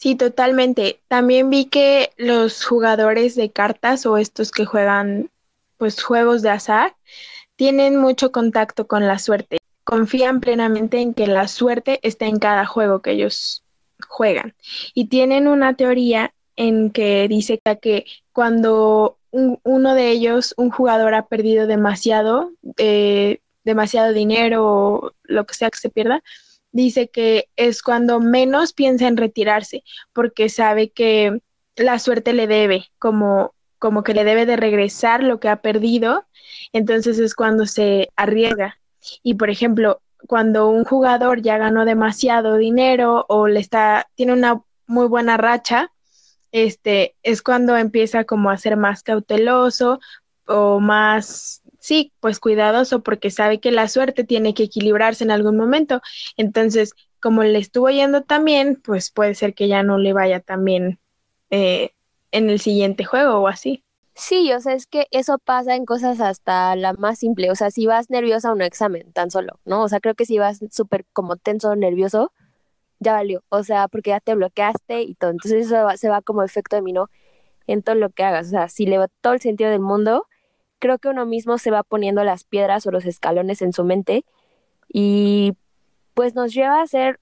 Sí, 0.00 0.14
totalmente. 0.14 0.98
También 1.08 1.50
vi 1.50 1.66
que 1.66 2.12
los 2.16 2.64
jugadores 2.64 3.34
de 3.34 3.50
cartas 3.50 4.06
o 4.06 4.16
estos 4.16 4.50
que 4.50 4.64
juegan 4.64 5.30
pues 5.76 6.02
juegos 6.02 6.40
de 6.40 6.48
azar 6.48 6.96
tienen 7.56 7.98
mucho 7.98 8.32
contacto 8.32 8.86
con 8.86 9.06
la 9.06 9.18
suerte. 9.18 9.58
Confían 9.84 10.40
plenamente 10.40 11.00
en 11.00 11.12
que 11.12 11.26
la 11.26 11.48
suerte 11.48 12.00
está 12.02 12.24
en 12.24 12.38
cada 12.38 12.64
juego 12.64 13.02
que 13.02 13.10
ellos 13.10 13.62
juegan. 14.08 14.54
Y 14.94 15.08
tienen 15.08 15.46
una 15.46 15.74
teoría 15.74 16.32
en 16.56 16.90
que 16.92 17.28
dice 17.28 17.60
que 17.82 18.06
cuando 18.32 19.18
uno 19.32 19.94
de 19.94 20.10
ellos, 20.10 20.54
un 20.56 20.70
jugador, 20.70 21.12
ha 21.12 21.26
perdido 21.26 21.66
demasiado, 21.66 22.52
eh, 22.78 23.40
demasiado 23.64 24.14
dinero 24.14 24.66
o 24.66 25.12
lo 25.24 25.44
que 25.44 25.54
sea 25.54 25.70
que 25.70 25.78
se 25.78 25.90
pierda, 25.90 26.22
dice 26.72 27.08
que 27.08 27.48
es 27.56 27.82
cuando 27.82 28.20
menos 28.20 28.72
piensa 28.72 29.08
en 29.08 29.16
retirarse, 29.16 29.82
porque 30.12 30.48
sabe 30.48 30.90
que 30.90 31.40
la 31.76 31.98
suerte 31.98 32.32
le 32.32 32.46
debe, 32.46 32.86
como, 32.98 33.54
como 33.78 34.02
que 34.02 34.14
le 34.14 34.24
debe 34.24 34.46
de 34.46 34.56
regresar 34.56 35.22
lo 35.22 35.40
que 35.40 35.48
ha 35.48 35.62
perdido, 35.62 36.26
entonces 36.72 37.18
es 37.18 37.34
cuando 37.34 37.66
se 37.66 38.10
arriesga. 38.16 38.78
Y 39.22 39.34
por 39.34 39.50
ejemplo, 39.50 40.02
cuando 40.26 40.68
un 40.68 40.84
jugador 40.84 41.42
ya 41.42 41.58
ganó 41.58 41.84
demasiado 41.84 42.56
dinero 42.56 43.24
o 43.28 43.48
le 43.48 43.60
está, 43.60 44.08
tiene 44.14 44.32
una 44.32 44.62
muy 44.86 45.06
buena 45.06 45.36
racha, 45.36 45.90
este, 46.52 47.14
es 47.22 47.42
cuando 47.42 47.76
empieza 47.76 48.24
como 48.24 48.50
a 48.50 48.56
ser 48.56 48.76
más 48.76 49.02
cauteloso 49.02 50.00
o 50.46 50.80
más, 50.80 51.59
sí, 51.80 52.12
pues 52.20 52.38
cuidadoso 52.38 53.02
porque 53.02 53.30
sabe 53.30 53.58
que 53.58 53.72
la 53.72 53.88
suerte 53.88 54.22
tiene 54.24 54.54
que 54.54 54.64
equilibrarse 54.64 55.24
en 55.24 55.32
algún 55.32 55.56
momento. 55.56 56.00
Entonces, 56.36 56.94
como 57.20 57.42
le 57.42 57.58
estuvo 57.58 57.90
yendo 57.90 58.22
también, 58.22 58.80
pues 58.82 59.10
puede 59.10 59.34
ser 59.34 59.54
que 59.54 59.68
ya 59.68 59.82
no 59.82 59.98
le 59.98 60.12
vaya 60.12 60.40
tan 60.40 60.64
bien 60.64 61.00
eh, 61.50 61.92
en 62.30 62.50
el 62.50 62.60
siguiente 62.60 63.04
juego 63.04 63.40
o 63.40 63.48
así. 63.48 63.84
Sí, 64.14 64.52
o 64.52 64.60
sea, 64.60 64.74
es 64.74 64.86
que 64.86 65.06
eso 65.12 65.38
pasa 65.38 65.76
en 65.76 65.86
cosas 65.86 66.20
hasta 66.20 66.76
la 66.76 66.92
más 66.92 67.18
simple. 67.18 67.50
O 67.50 67.54
sea, 67.54 67.70
si 67.70 67.86
vas 67.86 68.10
nerviosa 68.10 68.50
a 68.50 68.52
un 68.52 68.62
examen, 68.62 69.12
tan 69.12 69.30
solo, 69.30 69.60
¿no? 69.64 69.82
O 69.82 69.88
sea, 69.88 70.00
creo 70.00 70.14
que 70.14 70.26
si 70.26 70.38
vas 70.38 70.60
súper 70.70 71.06
como 71.12 71.36
tenso, 71.36 71.74
nervioso, 71.74 72.32
ya 73.00 73.14
valió. 73.14 73.42
O 73.48 73.62
sea, 73.64 73.88
porque 73.88 74.10
ya 74.10 74.20
te 74.20 74.34
bloqueaste 74.34 75.02
y 75.02 75.14
todo. 75.14 75.30
Entonces 75.30 75.66
eso 75.66 75.88
se 75.96 76.08
va 76.10 76.22
como 76.22 76.42
efecto 76.42 76.76
dominó 76.76 77.10
en 77.66 77.82
todo 77.82 77.96
lo 77.96 78.10
que 78.10 78.24
hagas. 78.24 78.48
O 78.48 78.50
sea, 78.50 78.68
si 78.68 78.86
le 78.86 78.98
va 78.98 79.08
todo 79.22 79.34
el 79.34 79.40
sentido 79.40 79.70
del 79.70 79.80
mundo, 79.80 80.26
creo 80.80 80.98
que 80.98 81.08
uno 81.08 81.26
mismo 81.26 81.58
se 81.58 81.70
va 81.70 81.84
poniendo 81.84 82.24
las 82.24 82.42
piedras 82.42 82.86
o 82.86 82.90
los 82.90 83.06
escalones 83.06 83.62
en 83.62 83.72
su 83.72 83.84
mente 83.84 84.24
y 84.88 85.54
pues 86.14 86.34
nos 86.34 86.52
lleva 86.52 86.82
a 86.82 86.86
ser 86.86 87.20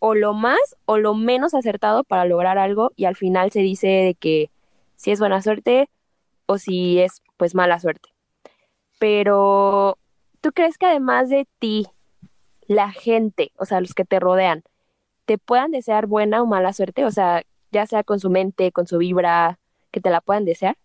o 0.00 0.14
lo 0.14 0.34
más 0.34 0.58
o 0.84 0.98
lo 0.98 1.14
menos 1.14 1.54
acertado 1.54 2.04
para 2.04 2.26
lograr 2.26 2.58
algo 2.58 2.92
y 2.96 3.06
al 3.06 3.16
final 3.16 3.50
se 3.50 3.60
dice 3.60 3.88
de 3.88 4.14
que 4.14 4.50
si 4.96 5.10
es 5.12 5.18
buena 5.18 5.40
suerte 5.40 5.88
o 6.46 6.58
si 6.58 7.00
es 7.00 7.22
pues 7.36 7.54
mala 7.54 7.78
suerte. 7.80 8.10
Pero, 8.98 9.96
¿tú 10.40 10.52
crees 10.52 10.76
que 10.76 10.86
además 10.86 11.28
de 11.28 11.46
ti, 11.58 11.86
la 12.66 12.90
gente, 12.90 13.52
o 13.56 13.64
sea, 13.64 13.80
los 13.80 13.94
que 13.94 14.04
te 14.04 14.18
rodean, 14.18 14.64
te 15.24 15.38
puedan 15.38 15.70
desear 15.70 16.06
buena 16.06 16.42
o 16.42 16.46
mala 16.46 16.72
suerte, 16.72 17.04
o 17.04 17.10
sea, 17.10 17.44
ya 17.70 17.86
sea 17.86 18.02
con 18.02 18.18
su 18.18 18.28
mente, 18.28 18.72
con 18.72 18.86
su 18.86 18.98
vibra, 18.98 19.58
que 19.90 20.00
te 20.00 20.10
la 20.10 20.20
puedan 20.20 20.44
desear? 20.44 20.76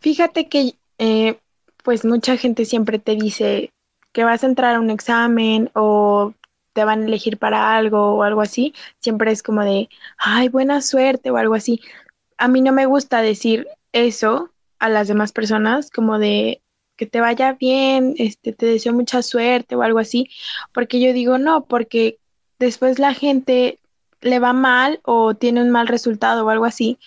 Fíjate 0.00 0.48
que, 0.48 0.74
eh, 0.98 1.38
pues 1.82 2.04
mucha 2.04 2.36
gente 2.36 2.64
siempre 2.64 2.98
te 2.98 3.14
dice 3.16 3.72
que 4.12 4.24
vas 4.24 4.44
a 4.44 4.46
entrar 4.46 4.74
a 4.74 4.80
un 4.80 4.90
examen 4.90 5.70
o 5.74 6.34
te 6.72 6.84
van 6.84 7.02
a 7.02 7.06
elegir 7.06 7.38
para 7.38 7.76
algo 7.76 8.14
o 8.14 8.22
algo 8.22 8.40
así, 8.40 8.74
siempre 9.00 9.32
es 9.32 9.42
como 9.42 9.62
de, 9.62 9.88
ay, 10.18 10.48
buena 10.48 10.80
suerte 10.80 11.30
o 11.30 11.36
algo 11.36 11.54
así. 11.54 11.80
A 12.38 12.48
mí 12.48 12.60
no 12.60 12.72
me 12.72 12.86
gusta 12.86 13.22
decir 13.22 13.68
eso 13.92 14.50
a 14.78 14.88
las 14.88 15.08
demás 15.08 15.32
personas, 15.32 15.90
como 15.90 16.18
de 16.18 16.60
que 16.96 17.06
te 17.06 17.20
vaya 17.20 17.54
bien, 17.54 18.14
este, 18.18 18.52
te 18.52 18.66
deseo 18.66 18.92
mucha 18.92 19.22
suerte 19.22 19.76
o 19.76 19.82
algo 19.82 19.98
así, 19.98 20.28
porque 20.72 21.00
yo 21.00 21.12
digo 21.12 21.38
no, 21.38 21.64
porque 21.64 22.18
después 22.58 22.98
la 22.98 23.14
gente 23.14 23.78
le 24.20 24.38
va 24.38 24.52
mal 24.52 25.00
o 25.04 25.34
tiene 25.34 25.62
un 25.62 25.70
mal 25.70 25.88
resultado 25.88 26.46
o 26.46 26.50
algo 26.50 26.64
así, 26.64 26.98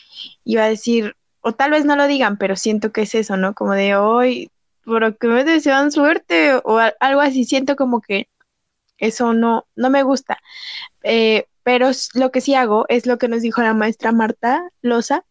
y 0.44 0.56
va 0.56 0.66
a 0.66 0.70
decir, 0.70 1.16
o 1.42 1.54
tal 1.54 1.72
vez 1.72 1.86
no 1.86 1.96
lo 1.96 2.08
digan, 2.08 2.38
pero 2.38 2.56
siento 2.56 2.92
que 2.92 3.04
es 3.04 3.16
eso, 3.16 3.38
¿no? 3.38 3.54
Como 3.54 3.74
de 3.74 3.96
hoy, 3.96 4.50
¿por 4.86 5.18
qué 5.18 5.28
me 5.28 5.44
desean 5.44 5.92
suerte? 5.92 6.54
O 6.64 6.80
algo 7.00 7.22
así, 7.22 7.46
siento 7.46 7.76
como 7.76 8.02
que 8.02 8.30
eso 8.98 9.34
no, 9.34 9.68
no 9.76 9.90
me 9.90 10.04
gusta. 10.04 10.40
Eh, 11.04 11.48
pero 11.64 11.90
lo 12.14 12.32
que 12.32 12.42
sí 12.42 12.56
hago 12.56 12.86
es 12.90 13.06
lo 13.06 13.18
que 13.18 13.28
nos 13.28 13.42
dijo 13.42 13.62
la 13.62 13.74
maestra 13.74 14.12
Marta 14.12 14.70
Loza, 14.82 15.26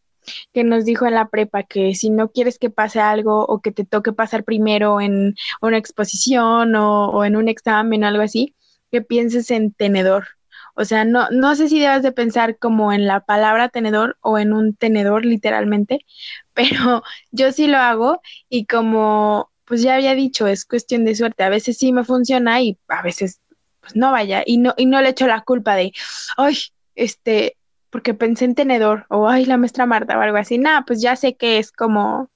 que 0.52 0.64
nos 0.64 0.84
dijo 0.84 1.06
en 1.06 1.14
la 1.14 1.28
prepa 1.28 1.62
que 1.62 1.94
si 1.94 2.10
no 2.10 2.30
quieres 2.30 2.58
que 2.58 2.70
pase 2.70 3.00
algo 3.00 3.44
o 3.46 3.60
que 3.60 3.72
te 3.72 3.84
toque 3.84 4.12
pasar 4.12 4.44
primero 4.44 5.00
en 5.00 5.36
una 5.60 5.78
exposición 5.78 6.74
o, 6.74 7.10
o 7.10 7.24
en 7.24 7.36
un 7.36 7.48
examen 7.48 8.04
o 8.04 8.06
algo 8.08 8.22
así, 8.22 8.54
que 8.90 9.02
pienses 9.02 9.50
en 9.50 9.72
tenedor. 9.72 10.26
O 10.74 10.84
sea, 10.84 11.04
no, 11.04 11.28
no 11.30 11.54
sé 11.54 11.68
si 11.68 11.80
debes 11.80 12.02
de 12.02 12.12
pensar 12.12 12.58
como 12.58 12.92
en 12.92 13.06
la 13.06 13.20
palabra 13.20 13.68
tenedor 13.68 14.16
o 14.20 14.38
en 14.38 14.52
un 14.52 14.74
tenedor 14.74 15.24
literalmente, 15.24 16.04
pero 16.54 17.02
yo 17.30 17.52
sí 17.52 17.66
lo 17.66 17.78
hago 17.78 18.20
y 18.48 18.66
como 18.66 19.50
pues 19.64 19.82
ya 19.82 19.94
había 19.94 20.14
dicho, 20.14 20.46
es 20.46 20.64
cuestión 20.66 21.04
de 21.04 21.14
suerte. 21.14 21.42
A 21.42 21.48
veces 21.48 21.78
sí 21.78 21.92
me 21.92 22.04
funciona 22.04 22.60
y 22.60 22.78
a 22.88 23.02
veces 23.02 23.40
pues 23.80 23.96
no 23.96 24.12
vaya 24.12 24.42
y 24.46 24.58
no 24.58 24.74
y 24.76 24.86
no 24.86 25.00
le 25.02 25.10
echo 25.10 25.26
la 25.26 25.42
culpa 25.42 25.74
de, 25.76 25.92
ay, 26.36 26.56
este, 26.94 27.56
porque 27.90 28.14
pensé 28.14 28.44
en 28.44 28.54
tenedor 28.54 29.06
o 29.08 29.28
ay, 29.28 29.46
la 29.46 29.56
maestra 29.56 29.86
Marta 29.86 30.18
o 30.18 30.20
algo 30.20 30.36
así. 30.38 30.58
Nada, 30.58 30.84
pues 30.86 31.00
ya 31.00 31.16
sé 31.16 31.36
que 31.36 31.58
es 31.58 31.72
como 31.72 32.30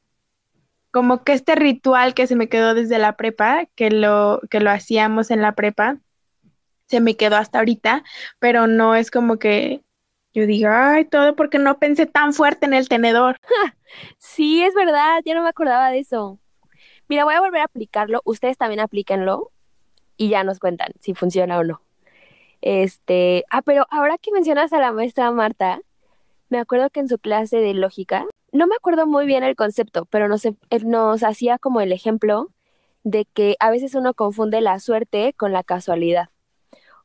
como 0.90 1.22
que 1.22 1.32
este 1.32 1.54
ritual 1.54 2.14
que 2.14 2.26
se 2.26 2.36
me 2.36 2.48
quedó 2.48 2.74
desde 2.74 2.98
la 2.98 3.16
prepa, 3.16 3.66
que 3.74 3.90
lo 3.90 4.40
que 4.50 4.60
lo 4.60 4.70
hacíamos 4.70 5.30
en 5.30 5.42
la 5.42 5.52
prepa 5.54 5.98
se 6.88 7.00
me 7.00 7.16
quedó 7.16 7.36
hasta 7.36 7.58
ahorita, 7.58 8.02
pero 8.38 8.66
no 8.66 8.94
es 8.94 9.10
como 9.10 9.38
que 9.38 9.82
yo 10.34 10.46
diga, 10.46 10.94
ay, 10.94 11.04
todo 11.04 11.34
porque 11.36 11.58
no 11.58 11.78
pensé 11.78 12.06
tan 12.06 12.32
fuerte 12.32 12.66
en 12.66 12.74
el 12.74 12.88
tenedor. 12.88 13.36
sí, 14.18 14.62
es 14.62 14.74
verdad, 14.74 15.20
ya 15.24 15.34
no 15.34 15.42
me 15.42 15.48
acordaba 15.48 15.90
de 15.90 16.00
eso. 16.00 16.38
Mira, 17.08 17.24
voy 17.24 17.34
a 17.34 17.40
volver 17.40 17.62
a 17.62 17.64
aplicarlo, 17.64 18.20
ustedes 18.24 18.58
también 18.58 18.80
aplíquenlo 18.80 19.50
y 20.16 20.28
ya 20.28 20.44
nos 20.44 20.58
cuentan 20.58 20.92
si 21.00 21.14
funciona 21.14 21.58
o 21.58 21.64
no. 21.64 21.82
Este, 22.60 23.44
ah, 23.50 23.62
pero 23.62 23.86
ahora 23.90 24.18
que 24.18 24.32
mencionas 24.32 24.72
a 24.72 24.80
la 24.80 24.92
maestra 24.92 25.30
Marta, 25.30 25.80
me 26.48 26.58
acuerdo 26.58 26.90
que 26.90 27.00
en 27.00 27.08
su 27.08 27.18
clase 27.18 27.58
de 27.58 27.74
lógica, 27.74 28.26
no 28.52 28.66
me 28.66 28.74
acuerdo 28.74 29.06
muy 29.06 29.26
bien 29.26 29.44
el 29.44 29.56
concepto, 29.56 30.06
pero 30.06 30.28
nos, 30.28 30.42
nos 30.84 31.22
hacía 31.22 31.58
como 31.58 31.80
el 31.80 31.92
ejemplo 31.92 32.48
de 33.04 33.26
que 33.26 33.56
a 33.60 33.70
veces 33.70 33.94
uno 33.94 34.14
confunde 34.14 34.60
la 34.60 34.80
suerte 34.80 35.34
con 35.34 35.52
la 35.52 35.62
casualidad. 35.62 36.30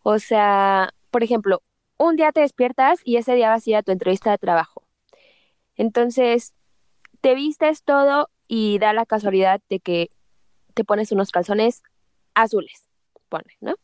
O 0.04 0.20
sea, 0.20 0.94
por 1.12 1.24
ejemplo, 1.24 1.64
un 1.98 2.16
día 2.16 2.32
te 2.32 2.42
despiertas 2.42 3.00
y 3.04 3.18
ese 3.18 3.36
día 3.36 3.50
vas 3.50 3.66
a 3.66 3.70
ir 3.70 3.76
a 3.78 3.84
tu 3.84 3.92
entrevista 3.92 4.32
de 4.32 4.38
trabajo. 4.38 4.84
Entonces, 5.76 6.54
te 7.22 7.36
vistes 7.36 7.84
todo 7.84 8.30
y 8.48 8.80
da 8.80 8.94
la 8.94 9.06
casualidad 9.06 9.62
de 9.70 9.80
que 9.80 10.10
te 10.74 10.84
pones 10.84 11.12
unos 11.12 11.32
calzones 11.32 11.82
azules, 12.34 12.88
pone, 13.30 13.56
¿no? 13.62 13.76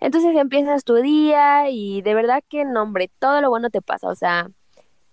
Entonces 0.00 0.34
empiezas 0.36 0.84
tu 0.84 0.94
día 0.96 1.70
y 1.70 2.02
de 2.02 2.14
verdad 2.14 2.42
que, 2.48 2.64
no, 2.64 2.82
hombre, 2.82 3.10
todo 3.18 3.40
lo 3.40 3.50
bueno 3.50 3.70
te 3.70 3.82
pasa. 3.82 4.08
O 4.08 4.14
sea, 4.14 4.50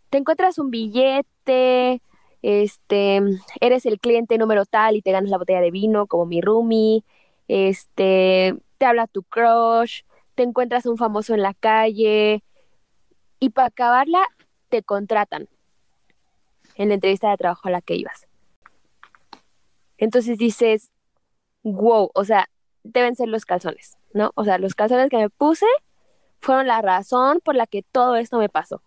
te 0.09 0.17
encuentras 0.17 0.59
un 0.59 0.71
billete, 0.71 2.01
este, 2.41 3.21
eres 3.59 3.85
el 3.85 3.99
cliente 3.99 4.37
número 4.37 4.65
tal 4.65 4.95
y 4.95 5.01
te 5.01 5.11
ganas 5.11 5.29
la 5.29 5.37
botella 5.37 5.61
de 5.61 5.71
vino 5.71 6.07
como 6.07 6.25
mi 6.25 6.41
roomie, 6.41 7.03
este, 7.47 8.55
te 8.77 8.85
habla 8.85 9.07
tu 9.07 9.23
crush, 9.23 10.01
te 10.38 10.43
encuentras 10.43 10.86
un 10.86 10.97
famoso 10.97 11.34
en 11.34 11.41
la 11.41 11.56
calle 11.56 12.43
y 13.39 13.50
para 13.50 13.69
acabarla 13.69 14.23
te 14.69 14.84
contratan 14.84 15.50
en 16.76 16.89
la 16.89 16.93
entrevista 16.93 17.32
de 17.32 17.38
trabajo 17.38 17.67
a 17.67 17.71
la 17.71 17.82
que 17.82 17.95
ibas. 17.95 18.28
Entonces 19.97 20.38
dices, 20.38 20.91
wow, 21.63 22.12
o 22.13 22.23
sea, 22.23 22.50
deben 22.84 23.15
ser 23.15 23.30
los 23.30 23.45
calzones, 23.45 23.97
¿no? 24.13 24.32
O 24.36 24.43
sea, 24.43 24.60
los 24.60 24.76
calzones 24.76 25.10
que 25.10 25.17
me 25.17 25.30
puse 25.32 25.65
fueron 26.39 26.67
la 26.67 26.84
razón 26.84 27.39
por 27.43 27.56
la 27.56 27.65
que 27.65 27.82
todo 27.82 28.15
esto 28.15 28.38
me 28.38 28.47
pasó. 28.47 28.84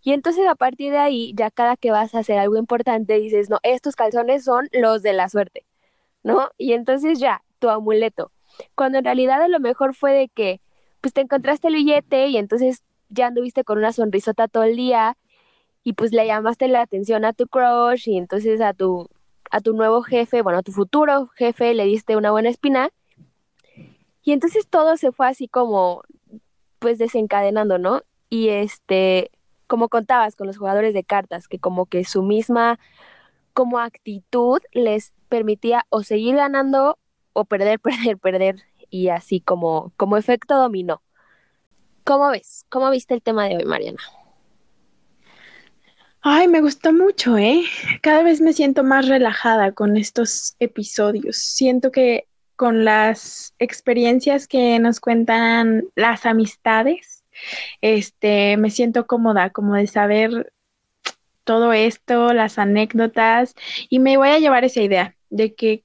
Y 0.00 0.12
entonces 0.12 0.46
a 0.46 0.54
partir 0.54 0.92
de 0.92 0.98
ahí, 0.98 1.32
ya 1.34 1.50
cada 1.50 1.76
que 1.76 1.90
vas 1.90 2.14
a 2.14 2.20
hacer 2.20 2.38
algo 2.38 2.56
importante, 2.56 3.18
dices, 3.18 3.50
no, 3.50 3.58
estos 3.64 3.96
calzones 3.96 4.44
son 4.44 4.68
los 4.70 5.02
de 5.02 5.12
la 5.12 5.28
suerte, 5.28 5.66
¿no? 6.22 6.50
Y 6.56 6.74
entonces 6.74 7.18
ya, 7.18 7.42
tu 7.58 7.68
amuleto. 7.68 8.30
Cuando 8.76 8.98
en 8.98 9.04
realidad 9.04 9.44
lo 9.48 9.58
mejor 9.58 9.92
fue 9.92 10.12
de 10.12 10.28
que 10.28 10.60
pues 11.04 11.12
te 11.12 11.20
encontraste 11.20 11.68
el 11.68 11.74
billete 11.74 12.28
y 12.28 12.38
entonces 12.38 12.82
ya 13.10 13.26
anduviste 13.26 13.62
con 13.62 13.76
una 13.76 13.92
sonrisota 13.92 14.48
todo 14.48 14.62
el 14.62 14.74
día 14.74 15.18
y 15.82 15.92
pues 15.92 16.12
le 16.14 16.26
llamaste 16.26 16.66
la 16.66 16.80
atención 16.80 17.26
a 17.26 17.34
tu 17.34 17.46
crush 17.46 18.08
y 18.08 18.16
entonces 18.16 18.62
a 18.62 18.72
tu 18.72 19.10
a 19.50 19.60
tu 19.60 19.74
nuevo 19.74 20.00
jefe, 20.00 20.40
bueno, 20.40 20.60
a 20.60 20.62
tu 20.62 20.72
futuro 20.72 21.28
jefe 21.34 21.74
le 21.74 21.84
diste 21.84 22.16
una 22.16 22.30
buena 22.30 22.48
espina. 22.48 22.88
Y 24.22 24.32
entonces 24.32 24.66
todo 24.66 24.96
se 24.96 25.12
fue 25.12 25.28
así 25.28 25.46
como 25.46 26.04
pues 26.78 26.96
desencadenando, 26.96 27.76
¿no? 27.76 28.00
Y 28.30 28.48
este, 28.48 29.30
como 29.66 29.90
contabas 29.90 30.36
con 30.36 30.46
los 30.46 30.56
jugadores 30.56 30.94
de 30.94 31.04
cartas, 31.04 31.48
que 31.48 31.58
como 31.58 31.84
que 31.84 32.04
su 32.04 32.22
misma 32.22 32.78
como 33.52 33.78
actitud 33.78 34.60
les 34.72 35.12
permitía 35.28 35.84
o 35.90 36.02
seguir 36.02 36.36
ganando 36.36 36.98
o 37.34 37.44
perder, 37.44 37.78
perder, 37.80 38.16
perder 38.16 38.64
y 38.90 39.08
así 39.08 39.40
como, 39.40 39.92
como 39.96 40.16
efecto 40.16 40.56
dominó. 40.56 41.02
¿Cómo 42.04 42.30
ves? 42.30 42.66
¿Cómo 42.68 42.90
viste 42.90 43.14
el 43.14 43.22
tema 43.22 43.48
de 43.48 43.56
hoy, 43.56 43.64
Mariana? 43.64 44.00
Ay, 46.20 46.48
me 46.48 46.60
gustó 46.60 46.92
mucho, 46.92 47.36
¿eh? 47.36 47.64
Cada 48.00 48.22
vez 48.22 48.40
me 48.40 48.54
siento 48.54 48.82
más 48.82 49.08
relajada 49.08 49.72
con 49.72 49.96
estos 49.96 50.56
episodios. 50.58 51.36
Siento 51.36 51.90
que 51.92 52.26
con 52.56 52.84
las 52.84 53.54
experiencias 53.58 54.46
que 54.46 54.78
nos 54.78 55.00
cuentan 55.00 55.84
las 55.96 56.24
amistades, 56.24 57.24
este, 57.80 58.56
me 58.56 58.70
siento 58.70 59.06
cómoda 59.06 59.50
como 59.50 59.74
de 59.74 59.86
saber 59.86 60.52
todo 61.44 61.72
esto, 61.72 62.32
las 62.32 62.58
anécdotas, 62.58 63.54
y 63.88 63.98
me 63.98 64.16
voy 64.16 64.28
a 64.30 64.38
llevar 64.38 64.64
esa 64.64 64.80
idea 64.80 65.14
de 65.30 65.54
que 65.54 65.82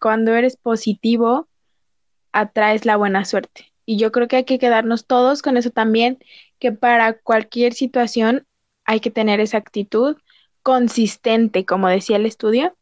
cuando 0.00 0.34
eres 0.34 0.56
positivo, 0.56 1.48
atraes 2.32 2.84
la 2.84 2.96
buena 2.96 3.24
suerte. 3.24 3.72
Y 3.84 3.98
yo 3.98 4.12
creo 4.12 4.28
que 4.28 4.36
hay 4.36 4.44
que 4.44 4.58
quedarnos 4.58 5.06
todos 5.06 5.42
con 5.42 5.56
eso 5.56 5.70
también, 5.70 6.18
que 6.58 6.72
para 6.72 7.18
cualquier 7.18 7.72
situación 7.72 8.46
hay 8.84 9.00
que 9.00 9.10
tener 9.10 9.40
esa 9.40 9.58
actitud 9.58 10.16
consistente, 10.62 11.64
como 11.64 11.88
decía 11.88 12.16
el 12.16 12.26
estudio, 12.26 12.76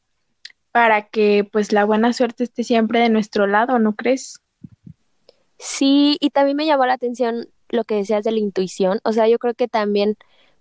para 0.72 1.08
que 1.08 1.48
pues 1.50 1.72
la 1.72 1.84
buena 1.84 2.12
suerte 2.12 2.44
esté 2.44 2.64
siempre 2.64 3.00
de 3.00 3.08
nuestro 3.08 3.46
lado, 3.46 3.78
¿no 3.78 3.94
crees? 3.94 4.40
Sí, 5.58 6.16
y 6.20 6.30
también 6.30 6.56
me 6.56 6.66
llamó 6.66 6.86
la 6.86 6.94
atención 6.94 7.48
lo 7.68 7.84
que 7.84 7.96
decías 7.96 8.24
de 8.24 8.32
la 8.32 8.38
intuición, 8.38 9.00
o 9.04 9.12
sea, 9.12 9.28
yo 9.28 9.38
creo 9.38 9.54
que 9.54 9.68
también 9.68 10.16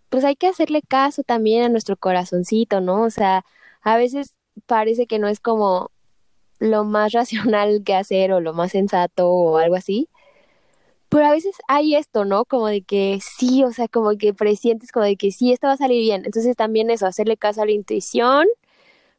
pues 0.10 0.24
hay 0.24 0.36
que 0.36 0.48
hacerle 0.48 0.82
caso 0.82 1.24
también 1.24 1.64
a 1.64 1.70
nuestro 1.70 1.98
corazoncito, 1.98 2.80
¿no? 2.80 3.02
O 3.02 3.10
sea, 3.10 3.44
a 3.82 3.98
veces 3.98 4.36
parece 4.66 5.08
que 5.08 5.20
no 5.20 5.28
es 5.28 5.40
como 5.40 5.92
lo 6.60 6.84
más 6.86 7.12
racional 7.14 7.84
que 7.84 7.96
hacer 7.96 8.32
o 8.34 8.42
lo 8.42 8.54
más 8.54 8.72
sensato 8.72 9.30
o 9.30 9.58
algo 9.58 9.76
así, 9.76 10.10
pero 11.10 11.26
a 11.28 11.32
veces 11.32 11.56
hay 11.68 11.96
esto, 11.96 12.26
¿no? 12.26 12.46
Como 12.46 12.68
de 12.68 12.82
que 12.82 13.20
sí, 13.22 13.64
o 13.64 13.72
sea, 13.72 13.88
como 13.88 14.18
que 14.18 14.34
presientes 14.34 14.92
como 14.92 15.06
de 15.06 15.18
que 15.18 15.32
sí, 15.32 15.54
esto 15.54 15.68
va 15.68 15.74
a 15.74 15.78
salir 15.78 16.02
bien. 16.02 16.24
Entonces 16.26 16.56
también 16.58 16.90
eso, 16.90 17.06
hacerle 17.08 17.38
caso 17.38 17.62
a 17.62 17.66
la 17.66 17.72
intuición 17.72 18.48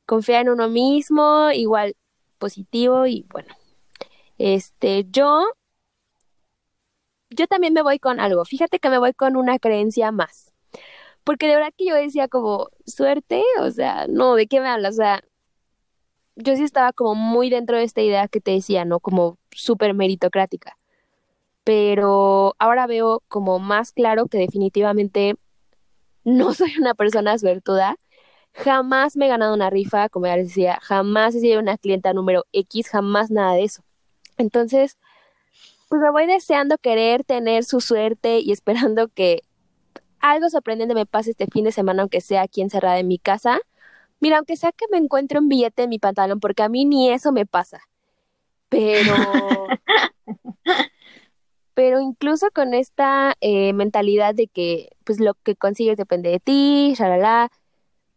confiar 0.07 0.43
en 0.43 0.51
uno 0.51 0.69
mismo, 0.69 1.51
igual 1.53 1.97
positivo 2.39 3.07
y 3.07 3.27
bueno. 3.31 3.55
Este, 4.39 5.07
yo 5.11 5.45
yo 7.31 7.47
también 7.49 7.75
me 7.75 7.83
voy 7.83 7.99
con 7.99 8.21
algo. 8.21 8.45
Fíjate 8.45 8.79
que 8.79 8.91
me 8.91 8.99
voy 8.99 9.13
con 9.13 9.37
una 9.37 9.59
creencia 9.59 10.13
más. 10.13 10.53
Porque 11.25 11.49
de 11.49 11.57
verdad 11.57 11.73
que 11.77 11.87
yo 11.87 11.95
decía 11.97 12.29
como, 12.29 12.71
suerte, 12.87 13.43
o 13.61 13.71
sea, 13.71 14.07
no, 14.09 14.37
¿de 14.37 14.47
qué 14.47 14.61
me 14.61 14.69
hablas? 14.69 14.95
O 14.95 14.99
sea, 14.99 15.25
yo 16.37 16.57
sí 16.57 16.63
estaba 16.63 16.93
como 16.93 17.15
muy 17.15 17.51
dentro 17.51 17.77
de 17.79 17.85
esta 17.85 18.03
idea 18.03 18.29
que 18.29 18.41
te 18.41 18.53
decía, 18.53 18.85
¿no? 18.85 19.01
Como 19.01 19.39
súper 19.51 19.95
meritocrática. 19.95 20.77
Pero 21.65 22.55
ahora 22.59 22.87
veo 22.87 23.23
como 23.29 23.59
más 23.59 23.93
claro 23.93 24.27
que 24.27 24.39
definitivamente 24.39 25.37
no 26.25 26.55
soy 26.55 26.75
una 26.79 26.95
persona 26.95 27.39
suertuda 27.39 27.97
Jamás 28.65 29.17
me 29.17 29.27
he 29.27 29.29
ganado 29.29 29.55
una 29.55 29.69
rifa, 29.69 30.09
como 30.09 30.27
ya 30.27 30.37
les 30.37 30.49
decía, 30.49 30.79
jamás 30.83 31.35
he 31.35 31.41
sido 31.41 31.61
una 31.61 31.77
clienta 31.77 32.15
número 32.15 32.45
X, 32.53 32.89
jamás 32.89 33.31
nada 33.31 33.53
de 33.53 33.65
eso. 33.65 33.83
Entonces, 34.39 34.97
pues 35.89 36.01
me 36.01 36.11
voy 36.11 36.27
deseando 36.27 36.79
querer 36.79 37.23
tener 37.23 37.65
su 37.65 37.81
suerte 37.81 38.41
y 38.41 38.53
esperando 38.53 39.09
que 39.09 39.43
algo 40.19 40.49
sorprendente 40.49 40.95
me 40.95 41.05
pase 41.05 41.33
este 41.33 41.47
fin 41.47 41.65
de 41.65 41.73
semana, 41.73 42.03
aunque 42.03 42.23
sea 42.23 42.43
aquí 42.43 42.63
encerrada 42.63 42.99
en 42.99 43.09
mi 43.09 43.19
casa. 43.19 43.61
Mira, 44.27 44.39
aunque 44.39 44.57
sea 44.57 44.73
que 44.73 44.87
me 44.91 44.99
encuentre 44.99 45.39
un 45.39 45.49
billete 45.49 45.85
en 45.85 45.89
mi 45.89 46.01
pantalón, 46.01 46.41
porque 46.41 46.65
a 46.65 46.69
mí 46.69 46.85
ni 46.85 47.13
eso 47.13 47.31
me 47.31 47.47
pasa. 47.47 47.83
Pero, 48.69 49.15
pero 51.75 52.01
incluso 52.01 52.49
con 52.53 52.75
esta 52.75 53.35
eh, 53.41 53.73
mentalidad 53.73 54.35
de 54.35 54.49
que, 54.49 54.89
pues 55.05 55.21
lo 55.21 55.35
que 55.45 55.55
consigues 55.55 55.97
depende 55.97 56.29
de 56.31 56.41
ti, 56.41 56.93
shalala, 56.99 57.53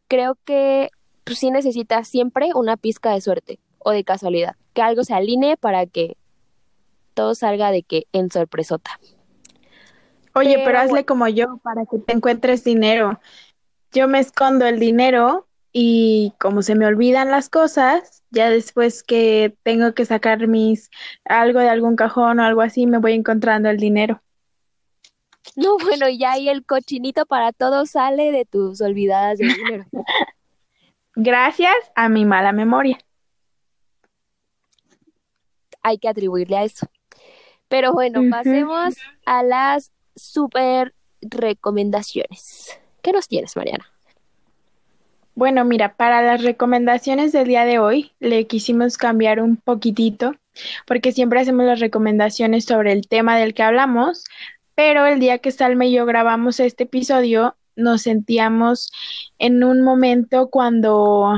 creo 0.07 0.35
que 0.45 0.89
pues, 1.25 1.37
sí 1.37 1.51
necesitas 1.51 2.07
siempre 2.07 2.53
una 2.55 2.75
pizca 2.75 3.11
de 3.11 3.21
suerte 3.21 3.59
o 3.77 3.91
de 3.91 4.03
casualidad, 4.03 4.55
que 4.73 4.81
algo 4.81 5.03
se 5.03 5.13
alinee 5.13 5.57
para 5.57 5.85
que 5.85 6.17
todo 7.13 7.35
salga 7.35 7.69
de 7.69 7.83
que 7.83 8.07
en 8.13 8.31
sorpresota. 8.31 8.99
Oye, 10.33 10.59
pero, 10.65 10.79
hazle 10.79 11.05
como 11.05 11.27
yo 11.27 11.59
para 11.61 11.85
que 11.85 11.99
te 11.99 12.13
encuentres 12.13 12.63
dinero. 12.63 13.19
Yo 13.91 14.07
me 14.07 14.17
escondo 14.17 14.65
el 14.65 14.79
dinero 14.79 15.45
y 15.71 16.33
como 16.39 16.61
se 16.61 16.75
me 16.75 16.85
olvidan 16.85 17.31
las 17.31 17.49
cosas, 17.49 18.23
ya 18.31 18.49
después 18.49 19.03
que 19.03 19.55
tengo 19.63 19.93
que 19.93 20.05
sacar 20.05 20.47
mis 20.47 20.89
algo 21.25 21.59
de 21.59 21.69
algún 21.69 21.95
cajón 21.95 22.39
o 22.39 22.43
algo 22.43 22.61
así, 22.61 22.87
me 22.87 22.97
voy 22.97 23.13
encontrando 23.13 23.69
el 23.69 23.77
dinero. 23.77 24.21
No, 25.55 25.77
bueno, 25.77 26.07
ya 26.09 26.33
ahí 26.33 26.49
el 26.49 26.65
cochinito 26.65 27.25
para 27.25 27.51
todo 27.51 27.85
sale 27.85 28.31
de 28.31 28.45
tus 28.45 28.81
olvidadas 28.81 29.39
de 29.39 29.47
dinero. 29.47 29.85
Gracias 31.15 31.75
a 31.95 32.07
mi 32.09 32.25
mala 32.25 32.51
memoria. 32.51 32.97
Hay 35.81 35.97
que 35.97 36.07
atribuirle 36.07 36.57
a 36.57 36.63
eso. 36.63 36.87
Pero 37.67 37.93
bueno, 37.93 38.21
pasemos 38.29 38.95
a 39.25 39.43
las 39.43 39.91
super 40.15 40.93
recomendaciones. 41.21 42.79
¿Qué 43.01 43.11
nos 43.11 43.27
tienes, 43.27 43.55
Mariana? 43.55 43.85
Bueno, 45.39 45.63
mira, 45.63 45.93
para 45.95 46.21
las 46.21 46.43
recomendaciones 46.43 47.31
del 47.31 47.47
día 47.47 47.63
de 47.63 47.79
hoy 47.79 48.11
le 48.19 48.45
quisimos 48.45 48.97
cambiar 48.97 49.39
un 49.39 49.55
poquitito, 49.55 50.35
porque 50.85 51.13
siempre 51.13 51.39
hacemos 51.39 51.65
las 51.65 51.79
recomendaciones 51.79 52.65
sobre 52.65 52.91
el 52.91 53.07
tema 53.07 53.37
del 53.37 53.53
que 53.53 53.63
hablamos, 53.63 54.25
pero 54.75 55.05
el 55.05 55.21
día 55.21 55.37
que 55.37 55.51
Salma 55.51 55.85
y 55.85 55.93
yo 55.93 56.05
grabamos 56.05 56.59
este 56.59 56.83
episodio, 56.83 57.55
nos 57.77 58.01
sentíamos 58.01 58.91
en 59.37 59.63
un 59.63 59.81
momento 59.81 60.49
cuando 60.49 61.37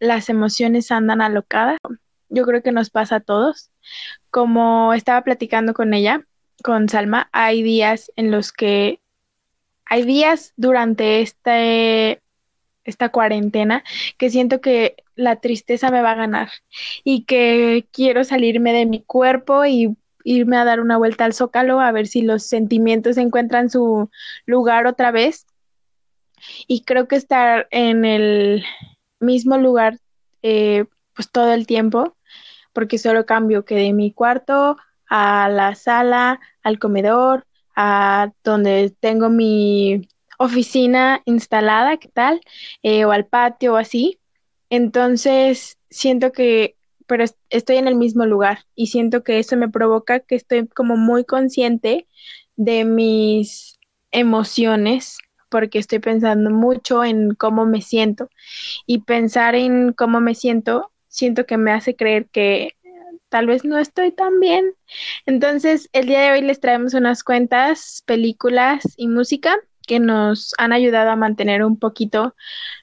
las 0.00 0.28
emociones 0.28 0.90
andan 0.90 1.22
alocadas. 1.22 1.78
Yo 2.28 2.44
creo 2.44 2.60
que 2.60 2.72
nos 2.72 2.90
pasa 2.90 3.16
a 3.16 3.20
todos. 3.20 3.70
Como 4.32 4.94
estaba 4.94 5.22
platicando 5.22 5.74
con 5.74 5.94
ella, 5.94 6.26
con 6.64 6.88
Salma, 6.88 7.28
hay 7.30 7.62
días 7.62 8.10
en 8.16 8.32
los 8.32 8.50
que 8.50 8.98
hay 9.84 10.02
días 10.02 10.54
durante 10.56 11.20
este 11.22 12.20
esta 12.84 13.10
cuarentena 13.10 13.84
que 14.18 14.30
siento 14.30 14.60
que 14.60 14.96
la 15.14 15.36
tristeza 15.36 15.90
me 15.90 16.02
va 16.02 16.12
a 16.12 16.16
ganar 16.16 16.50
y 17.04 17.24
que 17.24 17.86
quiero 17.92 18.24
salirme 18.24 18.72
de 18.72 18.86
mi 18.86 19.02
cuerpo 19.02 19.64
y 19.64 19.96
irme 20.24 20.56
a 20.56 20.64
dar 20.64 20.80
una 20.80 20.98
vuelta 20.98 21.24
al 21.24 21.34
zócalo 21.34 21.80
a 21.80 21.92
ver 21.92 22.06
si 22.06 22.22
los 22.22 22.44
sentimientos 22.44 23.16
encuentran 23.16 23.70
su 23.70 24.10
lugar 24.46 24.86
otra 24.86 25.10
vez. 25.10 25.46
Y 26.66 26.82
creo 26.82 27.06
que 27.06 27.16
estar 27.16 27.68
en 27.70 28.04
el 28.04 28.64
mismo 29.20 29.58
lugar 29.58 29.98
eh, 30.42 30.86
pues 31.14 31.30
todo 31.30 31.52
el 31.52 31.66
tiempo, 31.66 32.16
porque 32.72 32.98
solo 32.98 33.26
cambio 33.26 33.64
que 33.64 33.76
de 33.76 33.92
mi 33.92 34.12
cuarto 34.12 34.76
a 35.08 35.48
la 35.48 35.74
sala, 35.74 36.40
al 36.62 36.78
comedor, 36.78 37.46
a 37.76 38.32
donde 38.42 38.94
tengo 39.00 39.28
mi 39.28 40.08
oficina 40.42 41.22
instalada, 41.24 41.96
¿qué 41.96 42.08
tal? 42.08 42.40
Eh, 42.82 43.04
o 43.04 43.12
al 43.12 43.26
patio 43.26 43.74
o 43.74 43.76
así. 43.76 44.18
Entonces, 44.70 45.78
siento 45.90 46.32
que 46.32 46.76
pero 47.06 47.24
estoy 47.50 47.76
en 47.76 47.88
el 47.88 47.96
mismo 47.96 48.24
lugar 48.24 48.60
y 48.74 48.86
siento 48.86 49.22
que 49.22 49.38
eso 49.38 49.56
me 49.56 49.68
provoca 49.68 50.20
que 50.20 50.34
estoy 50.34 50.66
como 50.68 50.96
muy 50.96 51.24
consciente 51.24 52.06
de 52.56 52.84
mis 52.84 53.78
emociones 54.12 55.18
porque 55.50 55.78
estoy 55.78 55.98
pensando 55.98 56.50
mucho 56.50 57.04
en 57.04 57.34
cómo 57.34 57.66
me 57.66 57.82
siento 57.82 58.30
y 58.86 59.00
pensar 59.00 59.54
en 59.54 59.92
cómo 59.92 60.20
me 60.20 60.34
siento 60.34 60.92
siento 61.12 61.44
que 61.44 61.58
me 61.58 61.72
hace 61.72 61.94
creer 61.94 62.28
que 62.30 62.74
tal 63.28 63.46
vez 63.46 63.64
no 63.64 63.78
estoy 63.78 64.12
tan 64.12 64.40
bien. 64.40 64.64
Entonces, 65.26 65.88
el 65.92 66.06
día 66.06 66.20
de 66.20 66.32
hoy 66.32 66.40
les 66.42 66.60
traemos 66.60 66.94
unas 66.94 67.22
cuentas, 67.22 68.02
películas 68.06 68.82
y 68.96 69.08
música 69.08 69.58
que 69.86 70.00
nos 70.00 70.54
han 70.58 70.72
ayudado 70.72 71.10
a 71.10 71.16
mantener 71.16 71.64
un 71.64 71.78
poquito 71.78 72.34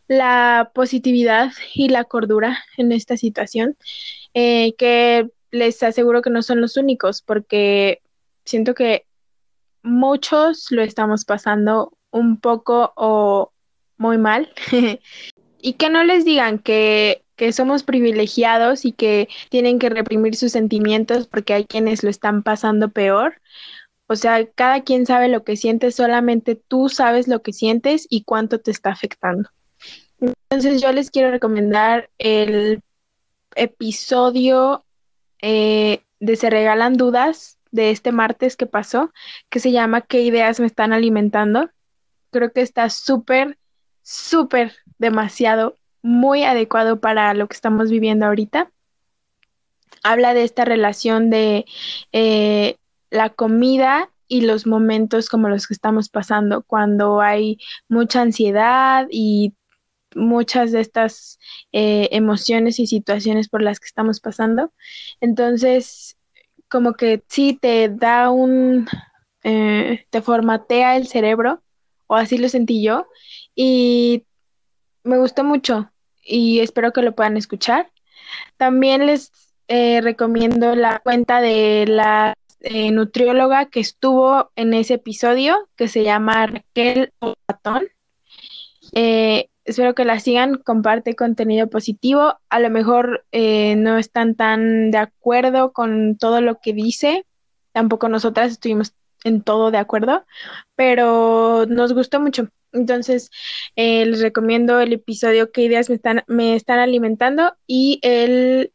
la 0.07 0.71
positividad 0.73 1.51
y 1.73 1.89
la 1.89 2.03
cordura 2.05 2.59
en 2.77 2.91
esta 2.91 3.17
situación, 3.17 3.77
eh, 4.33 4.73
que 4.77 5.29
les 5.51 5.81
aseguro 5.83 6.21
que 6.21 6.29
no 6.29 6.41
son 6.41 6.61
los 6.61 6.77
únicos, 6.77 7.21
porque 7.21 8.01
siento 8.45 8.73
que 8.73 9.05
muchos 9.83 10.67
lo 10.71 10.81
estamos 10.81 11.25
pasando 11.25 11.93
un 12.11 12.39
poco 12.39 12.93
o 12.95 13.51
muy 13.97 14.17
mal. 14.17 14.51
y 15.61 15.73
que 15.73 15.89
no 15.89 16.03
les 16.03 16.25
digan 16.25 16.59
que, 16.59 17.23
que 17.35 17.51
somos 17.51 17.83
privilegiados 17.83 18.85
y 18.85 18.91
que 18.91 19.29
tienen 19.49 19.79
que 19.79 19.89
reprimir 19.89 20.35
sus 20.35 20.51
sentimientos 20.51 21.27
porque 21.27 21.53
hay 21.53 21.65
quienes 21.65 22.03
lo 22.03 22.09
están 22.09 22.43
pasando 22.43 22.89
peor. 22.89 23.41
O 24.11 24.15
sea, 24.15 24.43
cada 24.47 24.81
quien 24.81 25.05
sabe 25.05 25.27
lo 25.27 25.43
que 25.43 25.55
siente, 25.55 25.91
solamente 25.91 26.55
tú 26.55 26.89
sabes 26.89 27.27
lo 27.27 27.43
que 27.43 27.53
sientes 27.53 28.07
y 28.09 28.23
cuánto 28.23 28.59
te 28.59 28.71
está 28.71 28.89
afectando. 28.89 29.51
Entonces 30.19 30.81
yo 30.81 30.91
les 30.91 31.11
quiero 31.11 31.29
recomendar 31.29 32.09
el 32.17 32.81
episodio 33.55 34.83
eh, 35.43 36.01
de 36.19 36.35
Se 36.37 36.49
Regalan 36.49 36.95
Dudas 36.95 37.59
de 37.69 37.91
este 37.91 38.11
martes 38.11 38.57
que 38.57 38.65
pasó, 38.65 39.11
que 39.47 39.59
se 39.59 39.71
llama 39.71 40.01
¿Qué 40.01 40.23
ideas 40.23 40.59
me 40.59 40.65
están 40.65 40.91
alimentando? 40.91 41.69
Creo 42.31 42.51
que 42.51 42.61
está 42.61 42.89
súper, 42.89 43.59
súper 44.01 44.73
demasiado, 44.97 45.75
muy 46.01 46.45
adecuado 46.45 46.99
para 46.99 47.35
lo 47.35 47.47
que 47.47 47.53
estamos 47.53 47.91
viviendo 47.91 48.25
ahorita. 48.25 48.71
Habla 50.01 50.33
de 50.33 50.45
esta 50.45 50.65
relación 50.65 51.29
de 51.29 51.65
eh, 52.11 52.78
la 53.09 53.29
comida 53.29 54.11
y 54.27 54.41
los 54.41 54.67
momentos 54.67 55.29
como 55.29 55.49
los 55.49 55.67
que 55.67 55.73
estamos 55.73 56.09
pasando, 56.09 56.63
cuando 56.63 57.21
hay 57.21 57.57
mucha 57.87 58.21
ansiedad 58.21 59.07
y 59.09 59.55
muchas 60.15 60.71
de 60.71 60.81
estas 60.81 61.39
eh, 61.71 62.09
emociones 62.11 62.79
y 62.79 62.87
situaciones 62.87 63.49
por 63.49 63.61
las 63.61 63.79
que 63.79 63.87
estamos 63.87 64.19
pasando. 64.19 64.71
Entonces, 65.19 66.17
como 66.67 66.93
que 66.93 67.23
sí 67.27 67.57
te 67.59 67.89
da 67.89 68.29
un, 68.29 68.87
eh, 69.43 70.05
te 70.09 70.21
formatea 70.21 70.95
el 70.97 71.07
cerebro, 71.07 71.63
o 72.07 72.15
así 72.15 72.37
lo 72.37 72.49
sentí 72.49 72.83
yo, 72.83 73.07
y 73.55 74.25
me 75.03 75.17
gustó 75.17 75.43
mucho 75.43 75.91
y 76.23 76.59
espero 76.59 76.93
que 76.93 77.01
lo 77.01 77.15
puedan 77.15 77.37
escuchar. 77.37 77.91
También 78.57 79.05
les 79.05 79.31
eh, 79.67 80.01
recomiendo 80.01 80.75
la 80.75 80.99
cuenta 80.99 81.41
de 81.41 81.85
la 81.87 82.33
eh, 82.61 82.91
nutrióloga 82.91 83.67
que 83.67 83.79
estuvo 83.79 84.51
en 84.55 84.73
ese 84.73 84.95
episodio, 84.95 85.69
que 85.77 85.87
se 85.87 86.03
llama 86.03 86.47
Raquel 86.47 87.13
Patón. 87.45 87.87
Eh, 88.93 89.49
espero 89.63 89.95
que 89.95 90.03
la 90.03 90.19
sigan, 90.19 90.57
comparte 90.57 91.15
contenido 91.15 91.69
positivo. 91.69 92.37
A 92.49 92.59
lo 92.59 92.69
mejor 92.69 93.25
eh, 93.31 93.75
no 93.77 93.97
están 93.97 94.35
tan 94.35 94.91
de 94.91 94.97
acuerdo 94.97 95.71
con 95.71 96.17
todo 96.17 96.41
lo 96.41 96.59
que 96.59 96.73
dice, 96.73 97.25
tampoco 97.71 98.09
nosotras 98.09 98.51
estuvimos 98.51 98.93
en 99.23 99.41
todo 99.41 99.71
de 99.71 99.77
acuerdo, 99.77 100.25
pero 100.75 101.65
nos 101.67 101.93
gustó 101.93 102.19
mucho. 102.19 102.49
Entonces, 102.71 103.31
les 103.75 104.21
recomiendo 104.21 104.79
el 104.79 104.93
episodio 104.93 105.51
¿Qué 105.51 105.63
ideas 105.63 105.89
me 105.89 105.95
están, 105.95 106.23
me 106.27 106.55
están 106.55 106.79
alimentando? 106.79 107.55
y 107.65 107.99
el 108.03 108.71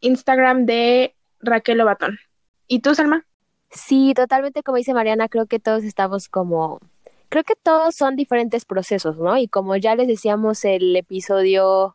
Instagram 0.00 0.66
de 0.66 1.14
Raquel 1.40 1.80
Obatón. 1.80 2.18
¿Y 2.68 2.80
tú, 2.80 2.94
Salma? 2.94 3.24
Sí, 3.70 4.12
totalmente 4.14 4.62
como 4.62 4.76
dice 4.76 4.94
Mariana, 4.94 5.28
creo 5.28 5.46
que 5.46 5.58
todos 5.58 5.84
estamos 5.84 6.28
como, 6.28 6.80
creo 7.30 7.42
que 7.44 7.54
todos 7.56 7.94
son 7.94 8.14
diferentes 8.14 8.66
procesos, 8.66 9.16
¿no? 9.16 9.36
Y 9.38 9.48
como 9.48 9.76
ya 9.76 9.94
les 9.94 10.06
decíamos 10.06 10.64
el 10.64 10.94
episodio, 10.94 11.94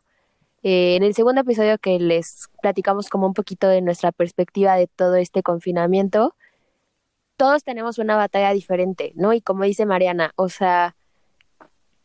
eh, 0.64 0.96
en 0.96 1.04
el 1.04 1.14
segundo 1.14 1.42
episodio 1.42 1.78
que 1.78 1.98
les 2.00 2.48
platicamos 2.60 3.08
como 3.08 3.26
un 3.26 3.34
poquito 3.34 3.68
de 3.68 3.82
nuestra 3.82 4.10
perspectiva 4.12 4.76
de 4.76 4.88
todo 4.88 5.14
este 5.16 5.42
confinamiento, 5.44 6.34
todos 7.36 7.64
tenemos 7.64 7.98
una 7.98 8.16
batalla 8.16 8.52
diferente, 8.52 9.12
¿no? 9.14 9.32
Y 9.32 9.40
como 9.40 9.64
dice 9.64 9.86
Mariana, 9.86 10.32
o 10.36 10.48
sea, 10.48 10.96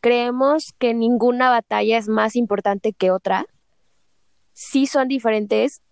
creemos 0.00 0.74
que 0.78 0.94
ninguna 0.94 1.50
batalla 1.50 1.98
es 1.98 2.08
más 2.08 2.36
importante 2.36 2.92
que 2.92 3.10
otra. 3.10 3.46
Sí 4.52 4.86
son 4.86 5.08
diferentes, 5.08 5.82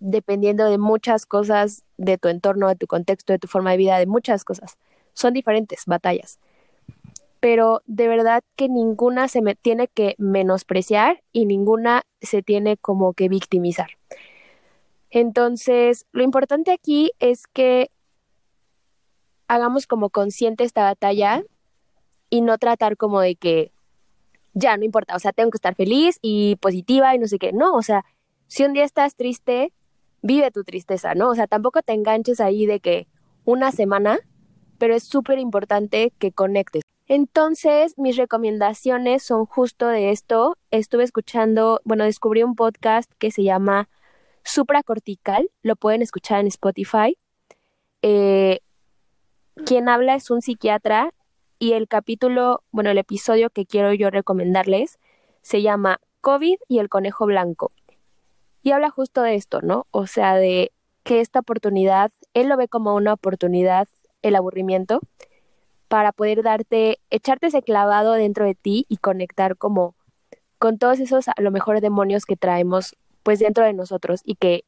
dependiendo 0.00 0.64
de 0.64 0.78
muchas 0.78 1.26
cosas, 1.26 1.84
de 1.96 2.18
tu 2.18 2.28
entorno, 2.28 2.68
de 2.68 2.76
tu 2.76 2.86
contexto, 2.86 3.32
de 3.32 3.38
tu 3.38 3.48
forma 3.48 3.72
de 3.72 3.76
vida, 3.76 3.98
de 3.98 4.06
muchas 4.06 4.44
cosas. 4.44 4.76
Son 5.12 5.32
diferentes 5.32 5.84
batallas. 5.86 6.38
Pero 7.40 7.82
de 7.86 8.08
verdad 8.08 8.42
que 8.56 8.68
ninguna 8.68 9.28
se 9.28 9.42
me 9.42 9.54
tiene 9.54 9.88
que 9.88 10.14
menospreciar 10.18 11.22
y 11.32 11.46
ninguna 11.46 12.02
se 12.20 12.42
tiene 12.42 12.76
como 12.76 13.12
que 13.12 13.28
victimizar. 13.28 13.90
Entonces, 15.10 16.06
lo 16.12 16.22
importante 16.22 16.72
aquí 16.72 17.12
es 17.18 17.46
que 17.46 17.90
hagamos 19.46 19.86
como 19.86 20.10
consciente 20.10 20.64
esta 20.64 20.82
batalla 20.82 21.42
y 22.30 22.42
no 22.42 22.58
tratar 22.58 22.96
como 22.96 23.20
de 23.20 23.36
que 23.36 23.72
ya 24.52 24.76
no 24.76 24.84
importa, 24.84 25.16
o 25.16 25.18
sea, 25.18 25.32
tengo 25.32 25.50
que 25.50 25.56
estar 25.56 25.74
feliz 25.74 26.18
y 26.20 26.56
positiva 26.56 27.14
y 27.14 27.18
no 27.18 27.26
sé 27.26 27.38
qué. 27.38 27.52
No, 27.52 27.74
o 27.74 27.82
sea, 27.82 28.04
si 28.48 28.64
un 28.64 28.72
día 28.72 28.84
estás 28.84 29.14
triste, 29.14 29.72
vive 30.22 30.50
tu 30.50 30.64
tristeza, 30.64 31.14
¿no? 31.14 31.30
O 31.30 31.34
sea, 31.34 31.46
tampoco 31.46 31.82
te 31.82 31.92
enganches 31.92 32.40
ahí 32.40 32.66
de 32.66 32.80
que 32.80 33.06
una 33.44 33.72
semana, 33.72 34.18
pero 34.78 34.94
es 34.94 35.04
súper 35.04 35.38
importante 35.38 36.12
que 36.18 36.32
conectes. 36.32 36.82
Entonces, 37.06 37.94
mis 37.96 38.16
recomendaciones 38.16 39.22
son 39.22 39.46
justo 39.46 39.88
de 39.88 40.10
esto. 40.10 40.56
Estuve 40.70 41.04
escuchando, 41.04 41.80
bueno, 41.84 42.04
descubrí 42.04 42.42
un 42.42 42.54
podcast 42.54 43.10
que 43.18 43.30
se 43.30 43.42
llama 43.42 43.88
Supracortical, 44.44 45.50
lo 45.62 45.76
pueden 45.76 46.02
escuchar 46.02 46.40
en 46.40 46.48
Spotify. 46.48 47.16
Eh, 48.02 48.60
quien 49.64 49.88
habla 49.88 50.14
es 50.14 50.30
un 50.30 50.42
psiquiatra 50.42 51.12
y 51.58 51.72
el 51.72 51.88
capítulo, 51.88 52.62
bueno, 52.70 52.90
el 52.90 52.98
episodio 52.98 53.50
que 53.50 53.66
quiero 53.66 53.92
yo 53.94 54.10
recomendarles 54.10 54.98
se 55.42 55.62
llama 55.62 56.00
COVID 56.20 56.56
y 56.68 56.78
el 56.78 56.88
conejo 56.88 57.26
blanco. 57.26 57.72
Y 58.68 58.72
habla 58.72 58.90
justo 58.90 59.22
de 59.22 59.34
esto, 59.34 59.62
¿no? 59.62 59.86
O 59.92 60.06
sea, 60.06 60.34
de 60.34 60.72
que 61.02 61.20
esta 61.20 61.38
oportunidad, 61.38 62.12
él 62.34 62.50
lo 62.50 62.58
ve 62.58 62.68
como 62.68 62.94
una 62.94 63.14
oportunidad, 63.14 63.88
el 64.20 64.36
aburrimiento, 64.36 65.00
para 65.88 66.12
poder 66.12 66.42
darte, 66.42 66.98
echarte 67.08 67.46
ese 67.46 67.62
clavado 67.62 68.12
dentro 68.12 68.44
de 68.44 68.54
ti 68.54 68.84
y 68.90 68.98
conectar 68.98 69.56
como 69.56 69.94
con 70.58 70.76
todos 70.76 71.00
esos, 71.00 71.28
a 71.28 71.40
lo 71.40 71.50
mejor, 71.50 71.80
demonios 71.80 72.26
que 72.26 72.36
traemos 72.36 72.94
pues 73.22 73.38
dentro 73.38 73.64
de 73.64 73.72
nosotros 73.72 74.20
y 74.22 74.34
que 74.34 74.66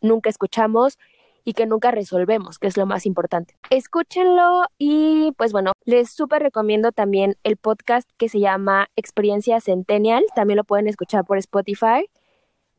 nunca 0.00 0.30
escuchamos 0.30 0.96
y 1.44 1.52
que 1.52 1.66
nunca 1.66 1.90
resolvemos, 1.90 2.58
que 2.58 2.68
es 2.68 2.78
lo 2.78 2.86
más 2.86 3.04
importante. 3.04 3.58
Escúchenlo 3.68 4.62
y 4.78 5.32
pues 5.36 5.52
bueno, 5.52 5.72
les 5.84 6.10
súper 6.10 6.42
recomiendo 6.42 6.92
también 6.92 7.36
el 7.44 7.58
podcast 7.58 8.08
que 8.16 8.30
se 8.30 8.40
llama 8.40 8.88
Experiencia 8.96 9.60
Centennial, 9.60 10.24
también 10.34 10.56
lo 10.56 10.64
pueden 10.64 10.88
escuchar 10.88 11.26
por 11.26 11.36
Spotify 11.36 12.08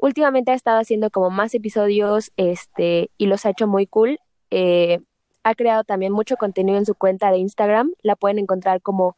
últimamente 0.03 0.51
ha 0.51 0.53
estado 0.53 0.81
haciendo 0.81 1.09
como 1.09 1.29
más 1.29 1.55
episodios 1.55 2.33
este, 2.35 3.09
y 3.17 3.27
los 3.27 3.45
ha 3.45 3.51
hecho 3.51 3.67
muy 3.67 3.87
cool. 3.87 4.19
Eh, 4.51 4.99
ha 5.43 5.55
creado 5.55 5.85
también 5.85 6.11
mucho 6.11 6.35
contenido 6.35 6.77
en 6.77 6.85
su 6.85 6.93
cuenta 6.93 7.31
de 7.31 7.37
Instagram. 7.37 7.93
La 8.01 8.17
pueden 8.17 8.37
encontrar 8.37 8.81
como 8.81 9.15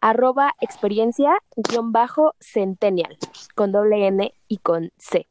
arroba 0.00 0.52
experiencia 0.60 1.38
bajo 1.84 2.34
centennial 2.40 3.18
con 3.54 3.70
doble 3.70 4.08
N 4.08 4.34
y 4.48 4.58
con 4.58 4.90
C. 4.98 5.28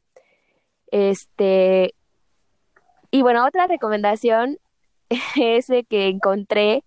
Este, 0.90 1.94
y 3.10 3.20
bueno, 3.20 3.46
otra 3.46 3.66
recomendación 3.66 4.56
es 5.36 5.66
que 5.90 6.08
encontré 6.08 6.84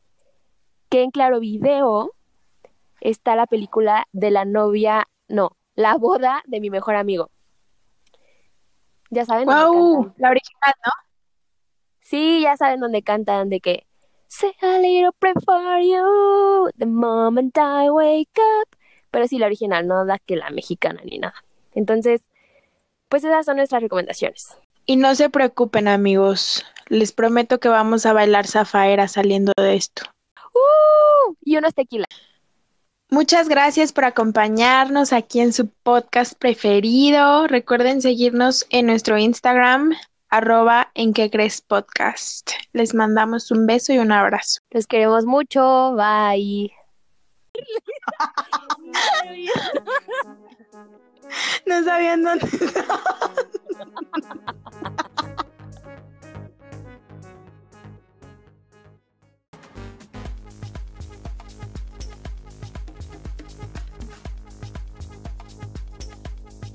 que 0.90 1.04
en 1.04 1.12
Claro 1.12 1.40
Video 1.40 2.12
está 3.02 3.36
la 3.36 3.46
película 3.46 4.08
de 4.14 4.32
la 4.32 4.46
novia, 4.46 5.08
no, 5.28 5.52
la 5.76 5.96
boda 5.96 6.42
de 6.48 6.60
mi 6.60 6.72
mejor 6.72 6.96
amigo. 6.96 7.30
Ya 9.14 9.26
saben. 9.26 9.46
Wow, 9.46 10.14
la 10.18 10.32
original, 10.32 10.74
¿no? 10.86 10.92
Sí, 12.02 12.42
ya 12.42 12.58
saben 12.58 12.80
dónde 12.80 13.04
cantan 13.04 13.50
de 13.50 13.60
que 13.60 13.86
Say 14.28 14.56
a 14.64 14.80
little 14.80 15.12
prayer 15.20 15.36
for 15.46 15.80
you 15.80 16.72
the 16.80 16.88
moment 16.88 17.56
I 17.56 17.92
wake 17.92 18.36
up. 18.40 18.76
Pero 19.12 19.28
sí, 19.28 19.38
la 19.38 19.46
original, 19.46 19.86
no 19.86 20.06
da 20.06 20.18
que 20.18 20.36
la 20.36 20.50
mexicana 20.50 21.02
ni 21.06 21.20
nada. 21.20 21.36
Entonces, 21.76 22.22
pues 23.10 23.24
esas 23.24 23.46
son 23.46 23.58
nuestras 23.58 23.84
recomendaciones. 23.84 24.58
Y 24.88 24.96
no 24.96 25.14
se 25.14 25.30
preocupen, 25.30 25.88
amigos. 25.88 26.66
Les 26.88 27.12
prometo 27.12 27.60
que 27.60 27.70
vamos 27.70 28.08
a 28.08 28.14
bailar 28.14 28.48
zafaera 28.48 29.08
saliendo 29.08 29.54
de 29.56 29.76
esto. 29.76 30.02
¡Uh! 30.52 31.36
Y 31.42 31.58
unos 31.58 31.76
tequila. 31.76 32.08
Muchas 33.14 33.48
gracias 33.48 33.94
por 33.94 34.06
acompañarnos 34.06 35.14
aquí 35.14 35.40
en 35.40 35.54
su 35.54 35.68
podcast 35.68 36.34
preferido. 36.34 37.46
Recuerden 37.46 38.02
seguirnos 38.02 38.66
en 38.72 38.88
nuestro 38.88 39.20
Instagram, 39.20 39.94
arroba 40.30 40.90
en 40.96 41.14
que 41.14 41.30
crees 41.30 41.62
podcast. 41.62 42.54
Les 42.72 42.96
mandamos 42.96 43.52
un 43.52 43.68
beso 43.68 43.94
y 43.94 44.00
un 44.00 44.12
abrazo. 44.12 44.62
Los 44.72 44.88
queremos 44.88 45.26
mucho. 45.26 45.94
Bye. 45.96 46.74
no 51.68 51.84
sabían 51.84 52.24
dónde. 52.24 52.48